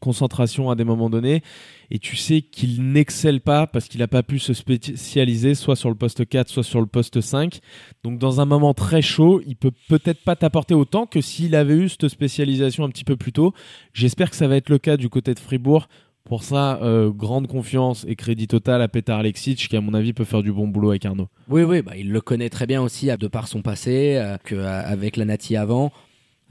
concentration 0.00 0.70
à 0.70 0.74
des 0.74 0.84
moments 0.84 1.10
donnés. 1.10 1.42
Et 1.90 1.98
tu 1.98 2.16
sais 2.16 2.40
qu'il 2.40 2.92
n'excelle 2.92 3.40
pas 3.40 3.66
parce 3.66 3.88
qu'il 3.88 4.00
n'a 4.00 4.08
pas 4.08 4.22
pu 4.22 4.38
se 4.38 4.54
spécialiser 4.54 5.54
soit 5.54 5.76
sur 5.76 5.88
le 5.88 5.96
poste 5.96 6.28
4, 6.28 6.48
soit 6.48 6.62
sur 6.62 6.80
le 6.80 6.86
poste 6.86 7.20
5. 7.20 7.60
Donc, 8.04 8.18
dans 8.18 8.40
un 8.40 8.44
moment 8.44 8.74
très 8.74 9.02
chaud, 9.02 9.40
il 9.46 9.56
peut 9.56 9.72
peut-être 9.88 10.22
pas 10.22 10.36
t'apporter 10.36 10.74
autant 10.74 11.06
que 11.06 11.20
s'il 11.20 11.54
avait 11.54 11.74
eu 11.74 11.88
cette 11.88 12.08
spécialisation 12.08 12.84
un 12.84 12.88
petit 12.88 13.04
peu 13.04 13.16
plus 13.16 13.32
tôt. 13.32 13.52
J'espère 13.92 14.30
que 14.30 14.36
ça 14.36 14.48
va 14.48 14.56
être 14.56 14.68
le 14.68 14.78
cas 14.78 14.96
du 14.96 15.08
côté 15.08 15.34
de 15.34 15.40
Fribourg 15.40 15.88
Pour 16.24 16.42
ça, 16.44 16.78
euh, 16.82 17.10
grande 17.10 17.46
confiance 17.46 18.04
et 18.06 18.14
crédit 18.14 18.46
total 18.46 18.82
à 18.82 18.88
Petar 18.88 19.18
Alexic, 19.18 19.68
qui 19.68 19.76
à 19.76 19.80
mon 19.80 19.94
avis 19.94 20.12
peut 20.12 20.24
faire 20.24 20.42
du 20.42 20.52
bon 20.52 20.68
boulot 20.68 20.90
avec 20.90 21.04
Arnaud. 21.04 21.28
Oui, 21.48 21.62
oui, 21.62 21.82
bah, 21.82 21.92
il 21.96 22.12
le 22.12 22.20
connaît 22.20 22.50
très 22.50 22.66
bien 22.66 22.82
aussi 22.82 23.08
de 23.16 23.26
par 23.26 23.48
son 23.48 23.62
passé, 23.62 24.16
euh, 24.16 24.36
que, 24.44 24.54
avec 24.54 25.16
la 25.16 25.24
Nati 25.24 25.56
avant. 25.56 25.90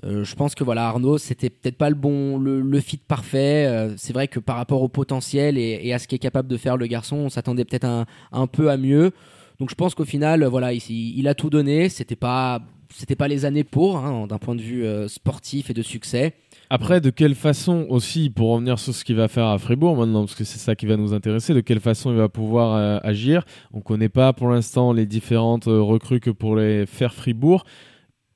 Euh, 0.05 0.23
je 0.23 0.35
pense 0.35 0.55
que 0.55 0.63
voilà 0.63 0.87
Arnaud, 0.87 1.17
c'était 1.17 1.49
peut-être 1.49 1.77
pas 1.77 1.89
le 1.89 1.95
bon, 1.95 2.39
le, 2.39 2.79
fit 2.79 2.97
parfait. 2.97 3.89
C'est 3.97 4.13
vrai 4.13 4.27
que 4.27 4.39
par 4.39 4.55
rapport 4.55 4.81
au 4.81 4.87
potentiel 4.87 5.57
et, 5.57 5.93
à 5.93 5.99
ce 5.99 6.07
qu'est 6.07 6.19
capable 6.19 6.47
de 6.47 6.57
faire 6.57 6.77
le 6.77 6.87
garçon, 6.87 7.17
on 7.17 7.29
s'attendait 7.29 7.65
peut-être 7.65 8.05
un, 8.31 8.47
peu 8.47 8.71
à 8.71 8.77
mieux. 8.77 9.11
Donc 9.59 9.69
je 9.69 9.75
pense 9.75 9.93
qu'au 9.93 10.05
final, 10.05 10.43
voilà, 10.45 10.73
il, 10.73 10.81
il 10.89 11.27
a 11.27 11.35
tout 11.35 11.49
donné. 11.49 11.89
C'était 11.89 12.15
pas, 12.15 12.61
c'était 12.93 13.17
pas 13.17 13.27
les 13.27 13.45
années 13.45 13.65
pour, 13.65 13.97
hein, 13.97 14.25
d'un 14.27 14.39
point 14.39 14.55
de 14.55 14.61
vue 14.61 14.85
sportif 15.07 15.69
et 15.69 15.73
de 15.73 15.83
succès. 15.83 16.33
Après, 16.69 17.01
de 17.01 17.09
quelle 17.09 17.33
façon 17.33 17.87
aussi, 17.89 18.29
pour 18.29 18.51
revenir 18.51 18.77
sur 18.77 18.93
ce 18.93 19.03
qu'il 19.03 19.15
va 19.15 19.27
faire 19.27 19.47
à 19.47 19.57
Fribourg 19.57 19.97
maintenant, 19.97 20.25
parce 20.25 20.35
que 20.35 20.43
c'est 20.43 20.59
ça 20.59 20.75
qui 20.75 20.85
va 20.85 20.97
nous 20.97 21.13
intéresser, 21.13 21.53
de 21.53 21.61
quelle 21.61 21.79
façon 21.79 22.11
il 22.11 22.17
va 22.17 22.29
pouvoir 22.29 22.75
euh, 22.75 22.99
agir? 23.01 23.43
On 23.73 23.81
connaît 23.81 24.09
pas 24.09 24.33
pour 24.33 24.49
l'instant 24.49 24.93
les 24.93 25.07
différentes 25.07 25.67
euh, 25.67 25.81
recrues 25.81 26.19
que 26.19 26.29
pour 26.29 26.55
les 26.55 26.85
faire 26.85 27.13
Fribourg. 27.13 27.65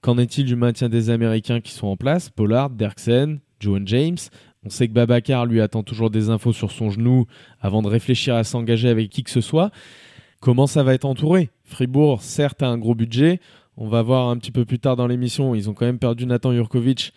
Qu'en 0.02 0.18
est-il 0.18 0.46
du 0.46 0.56
maintien 0.56 0.90
des 0.90 1.10
Américains 1.12 1.62
qui 1.62 1.72
sont 1.72 1.88
en 1.88 1.96
place? 1.96 2.30
Pollard, 2.30 2.72
Derksen, 2.72 3.40
Joan 3.60 3.88
James 3.88 4.18
on 4.66 4.70
sait 4.70 4.88
que 4.88 4.94
Babacar 4.94 5.46
lui 5.46 5.62
attend 5.62 5.84
toujours 5.84 6.10
des 6.10 6.30
infos 6.30 6.54
sur 6.54 6.72
son 6.72 6.90
genou 6.90 7.26
avant 7.60 7.82
de 7.82 7.90
réfléchir 7.90 8.36
à 8.36 8.44
s'engager 8.44 8.88
avec 8.88 9.10
qui 9.10 9.24
que 9.24 9.30
ce 9.30 9.42
soit. 9.42 9.72
Comment 10.40 10.68
ça 10.68 10.84
va 10.84 10.94
être 10.94 11.06
entouré? 11.06 11.50
Fribourg, 11.64 12.22
certes, 12.22 12.64
a 12.64 12.68
un 12.68 12.78
gros 12.78 12.96
budget. 12.96 13.40
On 13.76 13.88
va 13.88 14.02
voir 14.02 14.30
un 14.30 14.38
petit 14.38 14.52
peu 14.52 14.66
plus 14.66 14.80
tard 14.80 14.96
dans 14.96 15.08
l'émission. 15.08 15.56
Ils 15.56 15.70
ont 15.70 15.74
quand 15.74 15.86
même 15.86 16.00
perdu 16.00 16.26
Nathan 16.26 16.54
Jurkovic. 16.54 17.14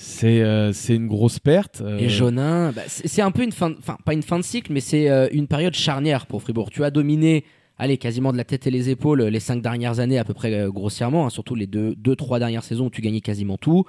C'est 0.00 0.42
euh, 0.42 0.70
une 0.88 1.08
grosse 1.08 1.40
perte. 1.40 1.80
Euh, 1.80 1.98
Et 1.98 2.08
Jonin, 2.08 2.70
bah, 2.70 2.82
c'est 2.86 3.20
un 3.20 3.32
peu 3.32 3.42
une 3.42 3.50
fin, 3.50 3.74
enfin 3.76 3.96
pas 4.04 4.12
une 4.12 4.22
fin 4.22 4.38
de 4.38 4.44
cycle, 4.44 4.72
mais 4.72 4.78
c'est 4.78 5.10
euh, 5.10 5.26
une 5.32 5.48
période 5.48 5.74
charnière 5.74 6.26
pour 6.26 6.40
Fribourg. 6.40 6.70
Tu 6.70 6.84
as 6.84 6.92
dominé, 6.92 7.42
allez, 7.78 7.98
quasiment 7.98 8.30
de 8.30 8.36
la 8.36 8.44
tête 8.44 8.68
et 8.68 8.70
les 8.70 8.90
épaules 8.90 9.24
les 9.24 9.40
cinq 9.40 9.60
dernières 9.60 9.98
années 9.98 10.16
à 10.16 10.22
peu 10.24 10.34
près 10.34 10.54
euh, 10.54 10.70
grossièrement, 10.70 11.26
hein, 11.26 11.30
surtout 11.30 11.56
les 11.56 11.66
deux, 11.66 11.96
deux, 11.96 12.14
trois 12.14 12.38
dernières 12.38 12.62
saisons 12.62 12.86
où 12.86 12.90
tu 12.90 13.02
gagnais 13.02 13.20
quasiment 13.20 13.56
tout. 13.56 13.86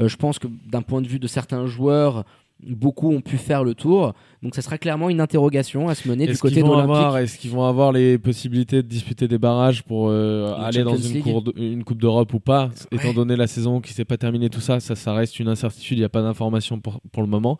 Euh, 0.00 0.08
je 0.08 0.16
pense 0.16 0.38
que 0.38 0.48
d'un 0.66 0.80
point 0.80 1.02
de 1.02 1.08
vue 1.08 1.18
de 1.18 1.26
certains 1.26 1.66
joueurs, 1.66 2.24
beaucoup 2.66 3.12
ont 3.12 3.20
pu 3.20 3.36
faire 3.36 3.64
le 3.64 3.74
tour. 3.74 4.12
Donc 4.42 4.54
ça 4.54 4.62
sera 4.62 4.78
clairement 4.78 5.10
une 5.10 5.20
interrogation 5.20 5.88
à 5.88 5.94
se 5.94 6.08
mener 6.08 6.26
du 6.26 6.36
côté 6.38 6.62
de 6.62 6.66
l'Olympique. 6.66 7.22
est-ce 7.22 7.38
qu'ils 7.38 7.50
vont 7.50 7.64
avoir 7.64 7.92
les 7.92 8.18
possibilités 8.18 8.82
de 8.82 8.88
disputer 8.88 9.28
des 9.28 9.38
barrages 9.38 9.82
pour 9.82 10.08
euh, 10.08 10.54
aller 10.58 10.82
dans 10.82 10.96
une, 10.96 11.14
League. 11.14 11.22
cour 11.22 11.42
de- 11.42 11.52
une 11.56 11.84
coupe 11.84 12.00
d'Europe 12.00 12.32
ou 12.34 12.40
pas? 12.40 12.70
Étant 12.92 13.12
donné 13.12 13.36
la 13.36 13.46
saison 13.46 13.80
qui 13.80 13.92
s'est 13.92 14.04
pas 14.04 14.16
terminée, 14.16 14.48
tout 14.50 14.60
ça, 14.60 14.80
ça, 14.80 14.94
ça 14.94 15.12
reste 15.12 15.38
une 15.40 15.48
incertitude. 15.48 15.98
Il 15.98 16.00
n'y 16.00 16.04
a 16.06 16.08
pas 16.10 16.22
d'information 16.22 16.80
pour, 16.80 17.00
pour 17.12 17.22
le 17.22 17.28
moment. 17.28 17.58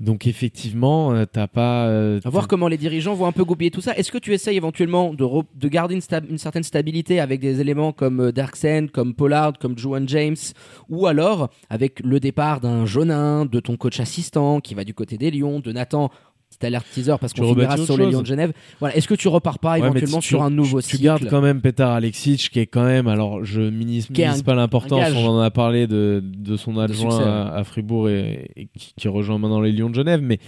Donc 0.00 0.26
effectivement, 0.26 1.12
euh, 1.12 1.24
t'as 1.24 1.46
pas. 1.46 1.86
euh, 1.86 2.20
À 2.24 2.28
voir 2.28 2.48
comment 2.48 2.66
les 2.66 2.76
dirigeants 2.76 3.14
vont 3.14 3.26
un 3.26 3.32
peu 3.32 3.44
goupiller 3.44 3.70
tout 3.70 3.80
ça. 3.80 3.96
Est-ce 3.96 4.10
que 4.10 4.18
tu 4.18 4.32
essayes 4.34 4.56
éventuellement 4.56 5.14
de, 5.14 5.22
re- 5.24 5.44
de 5.54 5.68
garder 5.68 5.94
une, 5.94 6.00
sta- 6.00 6.28
une 6.28 6.36
certaine 6.38 6.64
stabilité 6.64 7.20
avec 7.20 7.40
des 7.40 7.60
éléments 7.60 7.92
comme 7.92 8.20
euh, 8.20 8.32
Darksen, 8.32 8.88
comme 8.90 9.14
Pollard, 9.14 9.52
comme 9.60 9.78
Joan 9.78 10.08
James, 10.08 10.34
ou 10.88 11.06
alors 11.06 11.48
avec 11.70 12.00
le 12.00 12.18
départ 12.18 12.60
d'un 12.60 12.86
Jonin, 12.86 13.46
de 13.46 13.60
ton 13.60 13.76
coach 13.76 14.00
assistant 14.00 14.60
qui 14.60 14.74
va 14.74 14.82
du 14.82 14.94
côté 14.94 15.16
des 15.16 15.30
Lions, 15.30 15.60
de 15.60 15.70
Nathan, 15.70 16.10
petit 16.58 16.66
alerte 16.66 16.86
teaser 16.92 17.14
parce 17.20 17.32
Tu 17.32 17.40
qu'on 17.40 17.48
rebâtis 17.48 17.84
sur 17.84 17.96
les. 17.96 18.10
Lions 18.10 18.20
de 18.22 18.26
Genève. 18.26 18.52
Voilà. 18.80 18.96
Est-ce 18.96 19.08
que 19.08 19.14
tu 19.14 19.28
repars 19.28 19.58
pas 19.58 19.72
Ouais, 19.72 19.78
éventuellement 19.80 20.20
tu- 20.20 20.28
sur 20.28 20.42
un 20.42 20.50
nouveau 20.50 20.80
tu, 20.80 20.88
tu 20.88 20.96
cycle 20.96 21.04
gardes 21.04 21.28
quand 21.28 21.40
même 21.40 21.60
Petar 21.60 21.90
Alexic 21.92 22.50
qui 22.50 22.58
est 22.60 22.66
quand 22.66 22.84
même 22.84 23.06
alors 23.08 23.44
je 23.44 23.60
minimise 23.60 24.08
pas 24.44 24.54
l'importance 24.54 25.12
on 25.16 25.26
en 25.26 25.40
a 25.40 25.50
parlé 25.50 25.86
de, 25.86 26.22
de 26.24 26.56
son 26.56 26.78
adjoint 26.78 27.10
succès, 27.10 27.24
à, 27.28 27.54
à 27.54 27.64
Fribourg 27.64 28.08
et, 28.08 28.50
et 28.56 28.68
qui, 28.78 28.92
qui 28.96 29.08
rejoint 29.08 29.38
maintenant 29.38 29.60
les 29.60 29.72
Lions 29.72 29.90
de 29.90 29.94
Genève 29.94 30.20
mais 30.22 30.38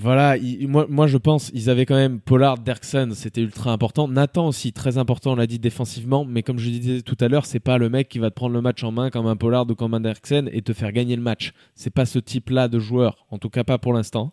voilà 0.00 0.36
il- 0.36 0.68
moi, 0.68 0.86
moi 0.88 1.06
je 1.06 1.16
pense 1.18 1.50
ils 1.54 1.68
avaient 1.70 1.84
quand 1.86 1.96
même 1.96 2.20
Pollard 2.20 2.58
Derksen 2.58 3.14
c'était 3.14 3.40
ultra 3.40 3.72
important 3.72 4.06
Nathan 4.08 4.46
aussi 4.48 4.72
très 4.72 4.96
important 4.96 5.32
on 5.32 5.36
l'a 5.36 5.46
dit 5.46 5.58
défensivement 5.58 6.24
mais 6.24 6.42
comme 6.42 6.58
je 6.58 6.70
disais 6.70 7.02
tout 7.02 7.16
à 7.20 7.28
l'heure 7.28 7.46
c'est 7.46 7.60
pas 7.60 7.78
le 7.78 7.88
mec 7.88 8.08
qui 8.08 8.18
va 8.18 8.30
te 8.30 8.34
prendre 8.36 8.54
le 8.54 8.60
match 8.62 8.84
en 8.84 8.92
main 8.92 9.10
comme 9.10 9.26
un 9.26 9.36
Pollard 9.36 9.68
ou 9.68 9.74
comme 9.74 9.94
un 9.94 10.00
Derksen 10.00 10.48
et 10.52 10.62
te 10.62 10.72
faire 10.72 10.92
gagner 10.92 11.16
le 11.16 11.22
match 11.22 11.52
c'est 11.74 11.92
pas 11.92 12.06
ce 12.06 12.18
type 12.18 12.50
là 12.50 12.68
de 12.68 12.78
joueur 12.78 13.26
en 13.30 13.38
tout 13.38 13.50
cas 13.50 13.64
pas 13.64 13.78
pour 13.78 13.92
l'instant 13.92 14.32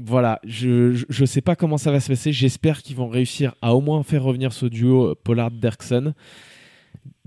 voilà, 0.00 0.38
je, 0.44 1.04
je, 1.08 1.24
sais 1.24 1.40
pas 1.40 1.56
comment 1.56 1.76
ça 1.76 1.90
va 1.90 1.98
se 1.98 2.06
passer. 2.08 2.30
J'espère 2.30 2.82
qu'ils 2.82 2.94
vont 2.94 3.08
réussir 3.08 3.56
à 3.60 3.74
au 3.74 3.80
moins 3.80 4.04
faire 4.04 4.22
revenir 4.22 4.52
ce 4.52 4.66
duo 4.66 5.16
Pollard-Derksen. 5.24 6.14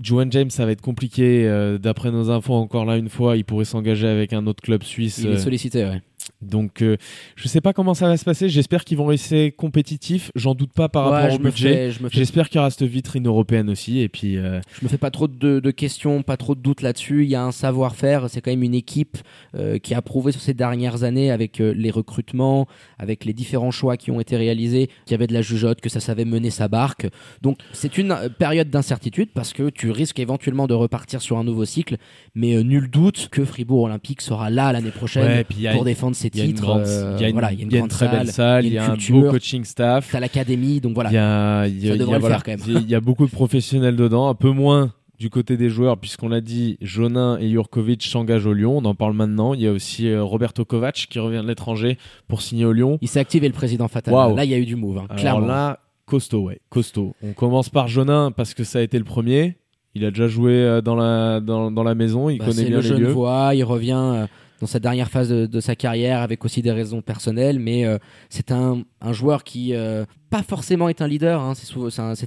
Joan 0.00 0.32
James, 0.32 0.48
ça 0.48 0.64
va 0.64 0.72
être 0.72 0.80
compliqué. 0.80 1.46
euh, 1.46 1.76
D'après 1.76 2.10
nos 2.10 2.30
infos, 2.30 2.54
encore 2.54 2.86
là 2.86 2.96
une 2.96 3.10
fois, 3.10 3.36
il 3.36 3.44
pourrait 3.44 3.66
s'engager 3.66 4.08
avec 4.08 4.32
un 4.32 4.46
autre 4.46 4.62
club 4.62 4.84
suisse. 4.84 5.18
Il 5.18 5.26
est 5.26 5.34
euh, 5.34 5.36
sollicité, 5.36 5.84
ouais. 5.84 6.00
Donc, 6.42 6.82
euh, 6.82 6.96
je 7.36 7.48
sais 7.48 7.60
pas 7.60 7.72
comment 7.72 7.94
ça 7.94 8.08
va 8.08 8.16
se 8.16 8.24
passer. 8.24 8.48
J'espère 8.48 8.84
qu'ils 8.84 8.96
vont 8.98 9.06
rester 9.06 9.52
compétitifs. 9.52 10.30
J'en 10.34 10.54
doute 10.54 10.72
pas 10.72 10.88
par 10.88 11.10
Ouais, 11.10 11.20
rapport 11.22 11.36
au 11.36 11.38
budget. 11.38 11.72
fais- 11.74 11.90
je 11.92 11.98
J'espère 12.10 12.48
qu'il 12.48 12.56
y 12.56 12.58
aura 12.60 12.70
cette 12.70 12.82
vitrine 12.82 13.26
européenne 13.26 13.70
aussi. 13.70 14.00
Et 14.00 14.08
puis, 14.08 14.36
euh, 14.36 14.60
Je 14.78 14.84
me 14.84 14.88
fais 14.90 14.98
pas 14.98 15.10
trop 15.10 15.28
de, 15.28 15.60
de 15.60 15.70
questions, 15.70 16.22
pas 16.22 16.36
trop 16.36 16.54
de 16.54 16.60
doutes 16.60 16.82
là-dessus. 16.82 17.24
Il 17.24 17.30
y 17.30 17.34
a 17.34 17.42
un 17.44 17.52
savoir-faire. 17.52 18.28
C'est 18.28 18.40
quand 18.40 18.50
même 18.50 18.62
une 18.62 18.74
équipe 18.74 19.18
euh, 19.54 19.78
qui 19.78 19.94
a 19.94 20.02
prouvé 20.02 20.32
sur 20.32 20.40
ces 20.40 20.54
dernières 20.54 21.02
années 21.04 21.30
avec 21.30 21.60
euh, 21.60 21.72
les 21.76 21.90
recrutements, 21.90 22.66
avec 22.98 23.24
les 23.24 23.32
différents 23.32 23.70
choix 23.70 23.96
qui 23.96 24.10
ont 24.10 24.20
été 24.20 24.36
réalisés, 24.36 24.88
qu'il 25.06 25.12
y 25.12 25.14
avait 25.14 25.26
de 25.26 25.34
la 25.34 25.42
jugeote, 25.42 25.80
que 25.80 25.88
ça 25.88 26.00
savait 26.00 26.24
mener 26.24 26.50
sa 26.50 26.68
barque. 26.68 27.06
Donc 27.40 27.58
c'est 27.72 27.98
une 27.98 28.16
période 28.38 28.70
d'incertitude 28.70 29.28
parce 29.34 29.52
que 29.52 29.70
tu 29.70 29.90
risques 29.90 30.18
éventuellement 30.18 30.66
de 30.66 30.74
repartir 30.74 31.20
sur 31.22 31.38
un 31.38 31.44
nouveau 31.44 31.64
cycle. 31.64 31.96
Mais 32.34 32.62
nul 32.62 32.88
doute 32.90 33.28
que 33.30 33.44
Fribourg 33.44 33.82
Olympique 33.84 34.20
sera 34.20 34.50
là 34.50 34.72
l'année 34.72 34.90
prochaine 34.90 35.44
ouais, 35.60 35.72
pour 35.72 35.84
défendre 35.84 36.16
ses 36.16 36.30
titres. 36.32 36.68
euh, 36.70 37.16
il 37.18 37.22
y 37.22 37.24
a 37.24 37.28
une, 37.28 37.32
voilà, 37.34 37.52
il 37.52 37.58
y 37.58 37.62
a 37.62 37.64
une 37.64 37.70
il 37.70 37.72
y 37.72 37.76
a 37.76 37.78
une 37.78 37.86
grande 37.86 37.90
très 37.90 38.08
belle 38.08 38.28
salle, 38.32 38.66
il 38.66 38.72
y 38.72 38.78
a, 38.78 38.90
un 38.92 38.96
beau 39.10 39.30
coaching 39.30 39.64
staff. 39.64 40.08
T'as 40.10 40.20
l'académie, 40.20 40.80
donc 40.80 40.94
voilà. 40.94 41.10
Il 41.10 41.14
y 41.14 41.18
a, 41.18 41.66
y 41.66 41.86
a- 41.86 41.88
Ça 41.90 41.94
y 41.96 41.98
le 41.98 42.04
voilà, 42.04 42.20
faire, 42.28 42.42
quand 42.44 42.66
même. 42.66 42.82
Il 42.82 42.88
y 42.90 42.94
a 42.94 43.00
beaucoup 43.00 43.26
de 43.26 43.30
professionnels 43.30 43.96
dedans, 43.96 44.28
un 44.28 44.34
peu 44.34 44.50
moins 44.50 44.92
du 45.18 45.30
côté 45.30 45.56
des 45.56 45.68
joueurs, 45.70 45.98
puisqu'on 45.98 46.28
l'a 46.28 46.40
dit, 46.40 46.78
Jonin 46.80 47.38
et 47.38 47.48
Jurkovic 47.48 48.02
s'engagent 48.02 48.46
au 48.46 48.54
Lyon. 48.54 48.78
On 48.78 48.84
en 48.84 48.94
parle 48.96 49.12
maintenant. 49.14 49.54
Il 49.54 49.60
y 49.60 49.68
a 49.68 49.72
aussi 49.72 50.08
euh, 50.08 50.22
Roberto 50.24 50.64
Kovac 50.64 51.06
qui 51.08 51.18
revient 51.20 51.42
de 51.42 51.46
l'étranger 51.46 51.96
pour 52.26 52.42
signer 52.42 52.64
au 52.64 52.72
Lyon. 52.72 52.98
Il 53.02 53.06
s'est 53.08 53.20
activé 53.20 53.46
le 53.46 53.54
président 53.54 53.86
Fatal. 53.86 54.12
Là, 54.34 54.44
il 54.44 54.50
y 54.50 54.54
a 54.54 54.58
eu 54.58 54.64
du 54.66 54.74
move, 54.74 54.98
hein, 54.98 55.04
Alors 55.08 55.20
clairement. 55.20 55.46
là, 55.46 55.78
costaud, 56.06 56.40
ouais, 56.46 56.58
costaud. 56.70 57.14
On 57.22 57.34
commence 57.34 57.68
par 57.68 57.86
Jonin 57.86 58.32
parce 58.32 58.52
que 58.52 58.64
ça 58.64 58.80
a 58.80 58.82
été 58.82 58.98
le 58.98 59.04
premier. 59.04 59.58
Il 59.94 60.04
a 60.04 60.10
déjà 60.10 60.26
joué 60.26 60.54
euh, 60.54 60.80
dans 60.80 60.96
la, 60.96 61.38
dans, 61.40 61.70
dans 61.70 61.84
la 61.84 61.94
maison, 61.94 62.28
il 62.28 62.38
Bah, 62.38 62.46
connaît 62.46 62.64
bien 62.64 62.76
le 62.78 62.82
les 62.82 62.88
jeune 62.88 63.00
lieux. 63.02 63.12
voix, 63.12 63.54
il 63.54 63.62
revient 63.62 63.92
euh, 64.02 64.26
dans 64.62 64.68
sa 64.68 64.78
dernière 64.78 65.10
phase 65.10 65.28
de, 65.28 65.60
sa 65.60 65.74
carrière 65.74 66.20
avec 66.20 66.44
aussi 66.44 66.62
des 66.62 66.70
raisons 66.70 67.02
personnelles, 67.02 67.58
mais 67.58 67.84
euh, 67.84 67.98
c'est 68.30 68.52
un, 68.52 68.84
joueur 69.10 69.42
qui 69.42 69.74
euh, 69.74 70.04
pas 70.30 70.44
forcément 70.44 70.88
est 70.88 71.02
un 71.02 71.08
leader. 71.08 71.42
hein, 71.42 71.54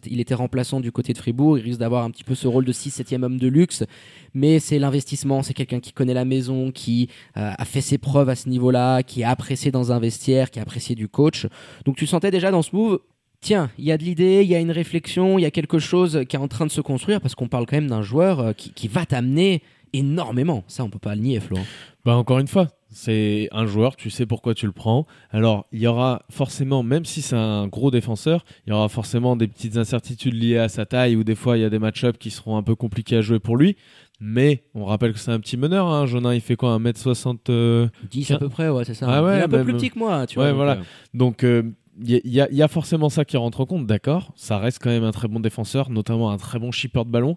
il 0.05 0.19
était 0.19 0.33
remplaçant 0.33 0.81
du 0.81 0.91
côté 0.91 1.13
de 1.13 1.17
Fribourg, 1.17 1.57
il 1.57 1.61
risque 1.61 1.79
d'avoir 1.79 2.03
un 2.03 2.11
petit 2.11 2.25
peu 2.25 2.35
ce 2.35 2.49
rôle 2.49 2.65
de 2.65 2.73
6-7e 2.73 3.23
homme 3.23 3.37
de 3.37 3.47
luxe, 3.47 3.85
mais 4.33 4.59
c'est 4.59 4.79
l'investissement, 4.79 5.43
c'est 5.43 5.53
quelqu'un 5.53 5.79
qui 5.79 5.93
connaît 5.93 6.13
la 6.13 6.25
maison, 6.25 6.71
qui 6.71 7.07
euh, 7.37 7.51
a 7.57 7.63
fait 7.63 7.79
ses 7.79 7.97
preuves 7.97 8.27
à 8.27 8.35
ce 8.35 8.49
niveau-là, 8.49 9.01
qui 9.01 9.21
est 9.21 9.23
apprécié 9.23 9.71
dans 9.71 9.93
un 9.93 9.99
vestiaire, 9.99 10.51
qui 10.51 10.59
est 10.59 10.61
apprécié 10.61 10.93
du 10.93 11.07
coach. 11.07 11.47
Donc 11.85 11.95
tu 11.95 12.05
sentais 12.05 12.31
déjà 12.31 12.51
dans 12.51 12.63
ce 12.63 12.75
move. 12.75 12.99
Tiens, 13.39 13.69
il 13.77 13.85
y 13.85 13.93
a 13.93 13.97
de 13.97 14.03
l'idée, 14.03 14.41
il 14.43 14.49
y 14.49 14.55
a 14.55 14.59
une 14.59 14.71
réflexion, 14.71 15.39
il 15.39 15.43
y 15.43 15.45
a 15.45 15.51
quelque 15.51 15.79
chose 15.79 16.23
qui 16.27 16.35
est 16.35 16.39
en 16.39 16.49
train 16.49 16.65
de 16.65 16.71
se 16.71 16.81
construire 16.81 17.21
parce 17.21 17.35
qu'on 17.35 17.47
parle 17.47 17.65
quand 17.65 17.77
même 17.77 17.89
d'un 17.89 18.01
joueur 18.01 18.53
qui 18.55 18.87
va 18.89 19.05
t'amener 19.05 19.61
énormément. 19.97 20.63
Ça, 20.67 20.83
on 20.83 20.89
peut 20.89 20.99
pas 20.99 21.15
le 21.15 21.21
nier, 21.21 21.39
Flo. 21.39 21.57
Bah 22.05 22.15
encore 22.15 22.39
une 22.39 22.47
fois, 22.47 22.67
c'est 22.89 23.49
un 23.51 23.65
joueur, 23.65 23.95
tu 23.95 24.09
sais 24.09 24.25
pourquoi 24.25 24.53
tu 24.53 24.65
le 24.67 24.71
prends. 24.71 25.05
Alors, 25.31 25.65
il 25.71 25.79
y 25.81 25.87
aura 25.87 26.21
forcément, 26.29 26.83
même 26.83 27.03
si 27.05 27.21
c'est 27.21 27.35
un 27.35 27.67
gros 27.67 27.89
défenseur, 27.91 28.45
il 28.65 28.69
y 28.69 28.73
aura 28.73 28.89
forcément 28.89 29.35
des 29.35 29.47
petites 29.47 29.77
incertitudes 29.77 30.33
liées 30.35 30.57
à 30.59 30.69
sa 30.69 30.85
taille 30.85 31.15
ou 31.15 31.23
des 31.23 31.35
fois 31.35 31.57
il 31.57 31.61
y 31.61 31.65
a 31.65 31.69
des 31.69 31.79
match-ups 31.79 32.17
qui 32.19 32.29
seront 32.29 32.57
un 32.57 32.63
peu 32.63 32.75
compliqués 32.75 33.17
à 33.17 33.21
jouer 33.21 33.39
pour 33.39 33.57
lui. 33.57 33.75
Mais 34.21 34.63
on 34.75 34.85
rappelle 34.85 35.11
que 35.13 35.19
c'est 35.19 35.31
un 35.31 35.39
petit 35.39 35.57
meneur, 35.57 35.87
hein. 35.87 36.05
Jonin 36.05 36.33
il 36.33 36.41
fait 36.41 36.55
quoi 36.55 36.77
1m60 36.79 37.49
euh, 37.49 37.87
10 38.09 38.31
à 38.31 38.37
peu 38.37 38.49
près, 38.49 38.69
ouais, 38.69 38.85
c'est 38.85 38.93
ça. 38.93 39.07
Ah 39.09 39.23
ouais, 39.23 39.37
il 39.37 39.39
est 39.39 39.43
un 39.43 39.49
peu 39.49 39.57
même- 39.57 39.65
plus 39.65 39.73
petit 39.73 39.89
que 39.89 39.99
moi, 39.99 40.25
tu 40.27 40.39
Ouais, 40.39 40.51
vois. 40.51 40.51
donc, 40.51 40.55
voilà. 40.57 40.71
euh, 40.73 40.83
Donc 41.13 41.43
euh, 41.43 41.63
y, 42.01 42.13
y 42.13 42.21
il 42.49 42.55
y 42.55 42.61
a 42.61 42.67
forcément 42.69 43.09
ça 43.09 43.25
qui 43.25 43.35
rentre 43.35 43.59
en 43.61 43.65
compte, 43.65 43.87
d'accord. 43.87 44.31
Ça 44.35 44.57
reste 44.57 44.79
quand 44.81 44.89
même 44.89 45.03
un 45.03 45.11
très 45.11 45.27
bon 45.27 45.39
défenseur, 45.41 45.89
notamment 45.89 46.29
un 46.31 46.37
très 46.37 46.59
bon 46.59 46.71
shipper 46.71 47.03
de 47.03 47.09
ballon. 47.09 47.35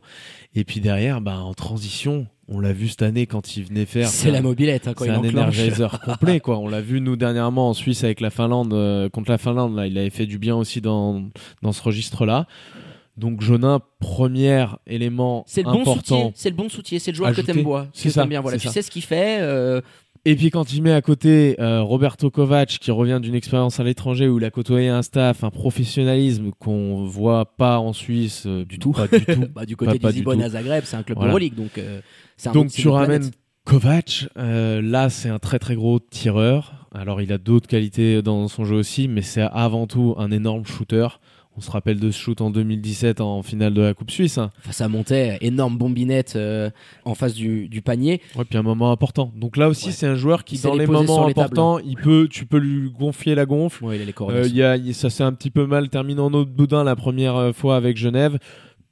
Et 0.54 0.62
puis 0.64 0.78
derrière, 0.80 1.20
bah, 1.20 1.38
en 1.40 1.52
transition, 1.54 2.26
on 2.48 2.60
l'a 2.60 2.72
vu 2.72 2.88
cette 2.88 3.02
année 3.02 3.26
quand 3.26 3.56
il 3.56 3.64
venait 3.64 3.84
faire. 3.84 4.08
c'est 4.08 4.30
la 4.30 4.40
mobilette 4.40 4.88
hein, 4.88 4.94
quand 4.96 5.04
C'est 5.04 5.10
il 5.10 5.14
un 5.14 5.18
energizer 5.42 6.00
complet, 6.04 6.40
quoi. 6.40 6.58
On 6.58 6.66
l'a 6.68 6.80
vu 6.80 7.00
nous 7.00 7.16
dernièrement 7.16 7.68
en 7.68 7.74
Suisse 7.74 8.04
avec 8.04 8.20
la 8.20 8.30
Finlande, 8.30 8.72
euh, 8.72 9.08
contre 9.08 9.30
la 9.30 9.38
Finlande. 9.38 9.76
Là, 9.76 9.86
il 9.86 9.96
avait 9.98 10.10
fait 10.10 10.26
du 10.26 10.38
bien 10.38 10.56
aussi 10.56 10.80
dans 10.80 11.22
dans 11.62 11.72
ce 11.72 11.82
registre-là. 11.82 12.46
Donc 13.16 13.40
Jonin, 13.42 13.80
premier 13.98 14.64
élément 14.86 15.42
C'est 15.48 15.62
le 15.62 15.72
bon 15.72 15.78
soutien, 15.84 16.16
important. 16.16 16.32
c'est 16.36 16.50
le 16.50 16.54
bon 16.56 16.68
soutien, 16.68 16.98
c'est 17.00 17.10
le 17.10 17.16
joueur 17.16 17.30
Ajouter. 17.30 17.52
que 17.52 17.52
t'aimes 17.52 18.28
bien. 18.28 18.40
Voilà. 18.40 18.58
Tu 18.58 18.68
ça. 18.68 18.72
sais 18.72 18.82
ce 18.82 18.90
qu'il 18.92 19.02
fait. 19.02 19.38
euh, 19.40 19.80
Et 20.24 20.36
puis 20.36 20.50
quand 20.50 20.72
il 20.72 20.82
met 20.82 20.92
à 20.92 21.02
côté 21.02 21.56
euh, 21.60 21.82
Roberto 21.82 22.30
Kovac 22.30 22.68
qui 22.68 22.90
revient 22.90 23.18
d'une 23.22 23.34
expérience 23.34 23.80
à 23.80 23.84
l'étranger 23.84 24.28
où 24.28 24.38
il 24.38 24.44
a 24.44 24.50
côtoyé 24.50 24.88
un 24.88 25.02
staff, 25.02 25.44
un 25.44 25.50
professionnalisme 25.50 26.50
qu'on 26.58 27.04
voit 27.04 27.56
pas 27.56 27.78
en 27.78 27.92
Suisse 27.92 28.44
euh, 28.46 28.64
du 28.64 28.78
tout. 28.78 28.92
Pas 28.92 29.06
du 29.08 29.24
tout. 29.24 29.46
bah, 29.54 29.66
du 29.66 29.76
côté 29.76 29.98
Pas- 29.98 30.12
du 30.12 30.24
à 30.42 30.48
Zagreb, 30.50 30.84
c'est 30.84 30.96
un 30.96 31.02
club 31.02 31.18
Voilà. 31.18 31.32
Euroleague, 31.32 31.54
donc 31.54 31.78
euh, 31.78 32.00
un 32.46 32.52
Donc 32.52 32.70
tu 32.70 32.88
ramènes. 32.88 33.30
Kovac, 33.64 34.28
là 34.34 35.10
c'est 35.10 35.28
un 35.28 35.38
très 35.38 35.58
très 35.58 35.74
gros 35.74 35.98
tireur. 35.98 36.78
Alors, 36.94 37.20
il 37.20 37.32
a 37.32 37.38
d'autres 37.38 37.68
qualités 37.68 38.22
dans 38.22 38.48
son 38.48 38.64
jeu 38.64 38.76
aussi, 38.76 39.08
mais 39.08 39.22
c'est 39.22 39.42
avant 39.42 39.86
tout 39.86 40.14
un 40.16 40.30
énorme 40.30 40.64
shooter. 40.64 41.08
On 41.58 41.60
se 41.60 41.72
rappelle 41.72 41.98
de 41.98 42.12
ce 42.12 42.18
shoot 42.20 42.40
en 42.40 42.50
2017 42.50 43.20
en 43.20 43.42
finale 43.42 43.74
de 43.74 43.82
la 43.82 43.92
Coupe 43.92 44.12
Suisse. 44.12 44.38
hein. 44.38 44.52
Enfin, 44.60 44.70
ça 44.70 44.86
montait, 44.86 45.38
énorme 45.40 45.76
bombinette 45.76 46.34
euh, 46.36 46.70
en 47.04 47.16
face 47.16 47.34
du, 47.34 47.66
du 47.66 47.82
panier. 47.82 48.20
Ouais, 48.36 48.44
puis 48.48 48.56
un 48.58 48.62
moment 48.62 48.92
important. 48.92 49.32
Donc 49.34 49.56
là 49.56 49.68
aussi, 49.68 49.86
Ouais. 49.86 49.92
c'est 49.92 50.06
un 50.06 50.14
joueur 50.14 50.44
qui, 50.44 50.54
Il 50.54 50.62
dans 50.62 50.74
les 50.76 50.86
moments 50.86 51.24
les 51.26 51.32
importants, 51.32 51.80
il 51.80 51.96
peut, 51.96 52.28
tu 52.30 52.46
peux 52.46 52.58
lui 52.58 52.90
gonfler 52.92 53.34
la 53.34 53.44
gonfle. 53.44 53.84
Ouais, 53.84 53.96
il 53.96 54.02
a 54.02 54.04
les 54.04 54.12
Euh, 54.20 54.46
y 54.46 54.62
a- 54.62 54.78
ça 54.92 55.10
s'est 55.10 55.24
un 55.24 55.32
petit 55.32 55.50
peu 55.50 55.66
mal 55.66 55.88
terminé 55.88 56.20
en 56.20 56.32
autre 56.32 56.50
boudin 56.52 56.84
la 56.84 56.94
première 56.94 57.34
euh, 57.34 57.52
fois 57.52 57.74
avec 57.74 57.96
Genève. 57.96 58.38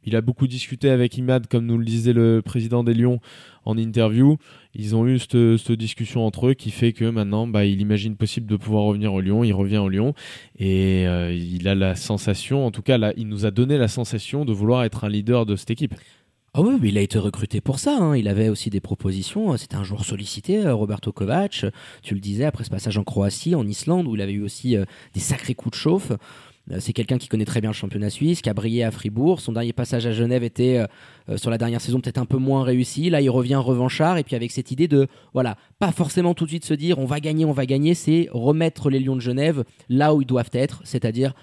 Il 0.06 0.16
a 0.16 0.20
beaucoup 0.20 0.46
discuté 0.46 0.88
avec 0.88 1.18
Imad, 1.18 1.48
comme 1.48 1.66
nous 1.66 1.76
le 1.76 1.84
disait 1.84 2.12
le 2.12 2.40
président 2.40 2.84
des 2.84 2.94
Lions 2.94 3.20
en 3.64 3.76
interview. 3.76 4.36
Ils 4.74 4.94
ont 4.94 5.06
eu 5.06 5.18
cette, 5.18 5.72
discussion 5.72 6.24
entre 6.24 6.48
eux 6.48 6.54
qui 6.54 6.70
fait 6.70 6.92
que 6.92 7.04
maintenant, 7.04 7.46
bah, 7.46 7.64
il 7.64 7.80
imagine 7.80 8.16
possible 8.16 8.46
de 8.46 8.56
pouvoir 8.56 8.84
revenir 8.84 9.12
au 9.12 9.20
Lyon. 9.20 9.42
Il 9.42 9.52
revient 9.52 9.78
au 9.78 9.88
Lyon 9.88 10.14
et 10.58 11.06
euh, 11.06 11.34
il 11.34 11.66
a 11.66 11.74
la 11.74 11.96
sensation, 11.96 12.64
en 12.64 12.70
tout 12.70 12.82
cas, 12.82 13.12
il 13.16 13.28
nous 13.28 13.46
a 13.46 13.50
donné 13.50 13.76
la 13.76 13.88
sensation 13.88 14.44
de 14.44 14.52
vouloir 14.52 14.84
être 14.84 15.04
un 15.04 15.08
leader 15.08 15.44
de 15.44 15.56
cette 15.56 15.70
équipe. 15.70 15.94
Ah 16.58 16.62
oui, 16.62 16.78
mais 16.80 16.88
il 16.88 16.96
a 16.96 17.02
été 17.02 17.18
recruté 17.18 17.60
pour 17.60 17.78
ça. 17.78 17.98
hein. 18.00 18.16
Il 18.16 18.28
avait 18.28 18.48
aussi 18.48 18.70
des 18.70 18.80
propositions. 18.80 19.54
C'était 19.58 19.76
un 19.76 19.84
joueur 19.84 20.06
sollicité, 20.06 20.64
euh, 20.64 20.72
Roberto 20.72 21.12
Kovac. 21.12 21.66
Tu 22.02 22.14
le 22.14 22.20
disais 22.20 22.46
après 22.46 22.64
ce 22.64 22.70
passage 22.70 22.96
en 22.96 23.04
Croatie, 23.04 23.54
en 23.54 23.66
Islande, 23.66 24.06
où 24.06 24.14
il 24.14 24.22
avait 24.22 24.32
eu 24.32 24.42
aussi 24.42 24.74
euh, 24.74 24.86
des 25.12 25.20
sacrés 25.20 25.54
coups 25.54 25.76
de 25.76 25.82
chauffe. 25.82 26.12
Euh, 26.72 26.76
C'est 26.80 26.92
quelqu'un 26.92 27.18
qui 27.18 27.28
connaît 27.28 27.44
très 27.44 27.60
bien 27.60 27.70
le 27.70 27.74
championnat 27.74 28.10
suisse, 28.10 28.42
qui 28.42 28.50
a 28.50 28.54
brillé 28.54 28.84
à 28.84 28.90
Fribourg. 28.90 29.40
Son 29.40 29.52
dernier 29.52 29.72
passage 29.72 30.06
à 30.06 30.12
Genève 30.12 30.42
était 30.42 30.78
euh, 30.78 30.86
euh, 31.28 31.36
sur 31.36 31.50
la 31.50 31.58
dernière 31.58 31.80
saison 31.80 32.00
peut-être 32.00 32.18
un 32.18 32.26
peu 32.26 32.38
moins 32.38 32.62
réussi. 32.64 33.10
Là, 33.10 33.20
il 33.20 33.30
revient 33.30 33.56
revanchard 33.56 34.18
et 34.18 34.24
puis 34.24 34.36
avec 34.36 34.50
cette 34.50 34.70
idée 34.70 34.88
de 34.88 35.06
voilà, 35.32 35.56
pas 35.78 35.92
forcément 35.92 36.34
tout 36.34 36.44
de 36.44 36.50
suite 36.50 36.64
se 36.64 36.74
dire 36.74 36.98
on 36.98 37.06
va 37.06 37.20
gagner, 37.20 37.44
on 37.44 37.52
va 37.52 37.66
gagner, 37.66 37.94
c'est 37.94 38.28
remettre 38.32 38.90
les 38.90 39.00
Lions 39.00 39.16
de 39.16 39.20
Genève 39.20 39.64
là 39.88 40.14
où 40.14 40.22
ils 40.22 40.26
doivent 40.26 40.50
être, 40.52 40.80
c'est-à-dire 40.84 41.34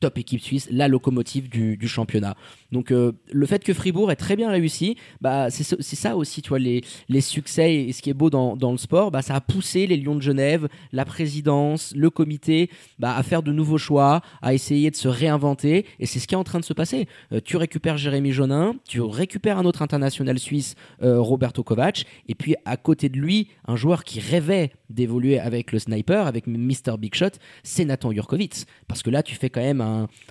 top 0.00 0.18
équipe 0.18 0.40
suisse, 0.40 0.68
la 0.70 0.88
locomotive 0.88 1.48
du, 1.48 1.76
du 1.76 1.88
championnat. 1.88 2.36
Donc 2.72 2.92
euh, 2.92 3.12
le 3.32 3.46
fait 3.46 3.64
que 3.64 3.72
Fribourg 3.74 4.10
ait 4.12 4.16
très 4.16 4.36
bien 4.36 4.50
réussi, 4.50 4.96
bah, 5.20 5.50
c'est 5.50 5.64
ce- 5.64 5.80
c'est 5.80 5.96
ça 5.96 6.16
aussi, 6.16 6.42
tu 6.42 6.50
vois, 6.50 6.58
les, 6.58 6.82
les 7.08 7.20
succès 7.20 7.74
et 7.74 7.92
ce 7.92 8.02
qui 8.02 8.10
est 8.10 8.14
beau 8.14 8.30
dans, 8.30 8.56
dans 8.56 8.72
le 8.72 8.78
sport, 8.78 9.10
bah, 9.10 9.22
ça 9.22 9.34
a 9.34 9.40
poussé 9.40 9.86
les 9.86 9.96
Lions 9.96 10.14
de 10.16 10.22
Genève, 10.22 10.68
la 10.92 11.04
présidence, 11.04 11.92
le 11.96 12.10
comité, 12.10 12.70
bah, 12.98 13.16
à 13.16 13.22
faire 13.22 13.42
de 13.42 13.52
nouveaux 13.52 13.78
choix, 13.78 14.20
à 14.42 14.54
essayer 14.54 14.90
de 14.90 14.96
se 14.96 15.08
réinventer, 15.08 15.86
et 15.98 16.06
c'est 16.06 16.18
ce 16.20 16.26
qui 16.28 16.34
est 16.34 16.38
en 16.38 16.44
train 16.44 16.60
de 16.60 16.64
se 16.64 16.72
passer. 16.74 17.06
Euh, 17.32 17.40
tu 17.44 17.56
récupères 17.56 17.96
Jérémy 17.96 18.32
Jonin, 18.32 18.74
tu 18.86 19.00
récupères 19.00 19.58
un 19.58 19.64
autre 19.64 19.82
international 19.82 20.38
suisse, 20.38 20.74
euh, 21.02 21.20
Roberto 21.20 21.62
Kovac, 21.62 22.04
et 22.28 22.34
puis 22.34 22.54
à 22.64 22.76
côté 22.76 23.08
de 23.08 23.18
lui, 23.18 23.48
un 23.66 23.76
joueur 23.76 24.04
qui 24.04 24.20
rêvait 24.20 24.72
d'évoluer 24.90 25.38
avec 25.38 25.72
le 25.72 25.78
sniper, 25.78 26.26
avec 26.26 26.46
Mr. 26.46 26.96
Big 26.98 27.14
Shot, 27.14 27.30
c'est 27.62 27.84
Nathan 27.84 28.12
Jurkovic. 28.12 28.64
Parce 28.86 29.02
que 29.02 29.10
là, 29.10 29.22
tu 29.22 29.34
fais 29.34 29.50
quand 29.50 29.60
même 29.60 29.80
un, 29.80 29.87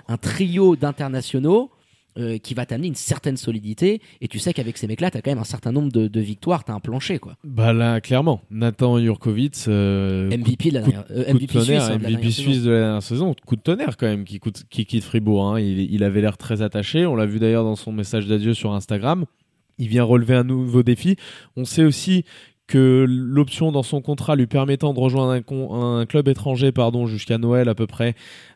un 0.08 0.18
trio 0.18 0.76
d'internationaux 0.76 1.72
euh, 2.18 2.40
qui 2.40 2.56
va 2.56 2.66
t'amener 2.66 2.88
une 2.88 2.96
certaine 2.96 3.38
solidité. 3.38 4.02
Et 4.22 4.28
tu 4.28 4.40
sais 4.40 4.52
qu'avec 4.52 4.76
ces 4.78 4.88
mecs-là, 4.88 5.12
tu 5.12 5.18
as 5.18 5.22
quand 5.22 5.30
même 5.30 5.38
un 5.38 5.44
certain 5.44 5.72
nombre 5.72 5.92
de, 5.92 6.08
de 6.08 6.20
victoires, 6.20 6.64
tu 6.64 6.72
as 6.72 6.74
un 6.74 6.80
plancher. 6.80 7.20
quoi. 7.20 7.36
Bah 7.44 7.74
là, 7.74 8.02
clairement, 8.02 8.42
Nathan 8.50 8.98
Jurkovic, 9.00 9.54
euh, 9.68 10.28
MVP, 10.36 10.70
de 10.72 10.74
la 10.76 10.82
coup 10.82 10.88
de- 10.88 10.92
dernière- 10.94 11.12
euh, 11.12 11.26
de 11.26 11.34
MVP 11.34 11.54
tonnerre, 11.54 11.82
suisse. 11.84 11.94
hein, 11.94 11.98
de 12.00 12.04
la 12.04 12.10
MVP 12.10 12.32
suisse 12.32 12.46
saison. 12.56 12.66
de 12.66 12.72
la 12.72 12.80
dernière 12.80 13.04
saison. 13.04 13.36
Coup 13.46 13.56
de 13.56 13.62
tonnerre 13.62 13.98
quand 13.98 14.08
même 14.08 14.24
qui, 14.26 14.40
coûte- 14.40 14.64
qui 14.70 14.86
quitte 14.88 15.04
Fribourg. 15.04 15.46
hein. 15.48 15.60
Il, 15.60 15.80
il 15.94 16.04
avait 16.04 16.22
l'air 16.22 16.38
très 16.38 16.64
attaché. 16.64 17.06
On 17.06 17.16
l'a 17.16 17.28
vu 17.28 17.38
d'ailleurs 17.38 17.64
dans 17.64 17.76
son 17.76 17.92
message 17.92 18.26
d'adieu 18.26 18.56
sur 18.56 18.74
Instagram. 18.74 19.26
Il 19.78 19.88
vient 19.88 20.04
relever 20.04 20.34
un 20.34 20.44
nouveau 20.44 20.82
défi. 20.82 21.18
On 21.56 21.66
sait 21.66 21.84
aussi 21.84 22.26
que 22.68 23.06
l'option 23.08 23.72
dans 23.72 23.84
son 23.84 24.02
contrat 24.02 24.36
lui 24.36 24.48
permettant 24.48 24.94
de 24.94 25.00
rejoindre 25.00 25.32
un, 25.32 25.42
con- 25.42 25.74
un 25.74 26.06
club 26.06 26.28
étranger 26.28 26.72
pardon, 26.72 27.08
jusqu'à 27.08 27.38
Noël 27.38 27.70
à 27.70 27.76
peu 27.76 27.88
près 27.88 28.14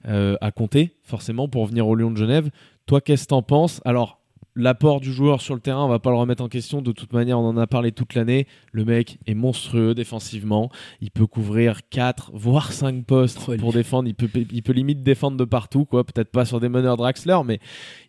euh, 0.08 0.36
a 0.42 0.52
compté 0.52 0.92
forcément 1.04 1.48
pour 1.48 1.66
venir 1.66 1.88
au 1.88 1.96
Lyon 1.96 2.12
de 2.12 2.18
Genève. 2.18 2.50
Toi, 2.86 3.00
qu'est-ce 3.02 3.24
que 3.24 3.30
t'en 3.30 3.42
penses? 3.42 3.80
Alors, 3.86 4.20
l'apport 4.54 5.00
du 5.00 5.14
joueur 5.14 5.40
sur 5.40 5.54
le 5.54 5.62
terrain, 5.62 5.86
on 5.86 5.88
va 5.88 6.00
pas 6.00 6.10
le 6.10 6.18
remettre 6.18 6.44
en 6.44 6.50
question. 6.50 6.82
De 6.82 6.92
toute 6.92 7.14
manière, 7.14 7.40
on 7.40 7.48
en 7.48 7.56
a 7.56 7.68
parlé 7.68 7.94
toute 7.94 8.16
l'année. 8.16 8.48
Le 8.74 8.84
mec 8.84 9.18
est 9.28 9.34
monstrueux 9.34 9.94
défensivement. 9.96 10.70
Il 11.00 11.10
peut 11.10 11.26
couvrir 11.28 11.88
4, 11.90 12.32
voire 12.34 12.74
5 12.74 13.06
postes 13.06 13.40
pour 13.58 13.72
lui. 13.72 13.78
défendre. 13.78 14.10
Il 14.10 14.16
peut, 14.16 14.28
il 14.52 14.62
peut 14.62 14.74
limite 14.74 15.04
défendre 15.04 15.38
de 15.38 15.46
partout, 15.46 15.86
quoi. 15.86 16.04
Peut-être 16.04 16.32
pas 16.32 16.44
sur 16.44 16.60
des 16.60 16.68
meneurs 16.68 16.98
Draxler, 16.98 17.38
mais 17.46 17.60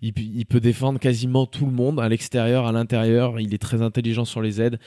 il 0.01 0.47
peut 0.47 0.59
défendre 0.61 0.99
quasiment 0.99 1.47
tout 1.47 1.67
le 1.67 1.73
monde, 1.73 2.01
à 2.01 2.09
l'extérieur, 2.09 2.67
à 2.67 2.73
l'intérieur. 2.73 3.39
Il 3.39 3.55
est 3.55 3.59
très 3.63 3.81
intelligent 3.81 4.25
sur 4.25 4.43
les 4.43 4.61
aides. 4.61 4.81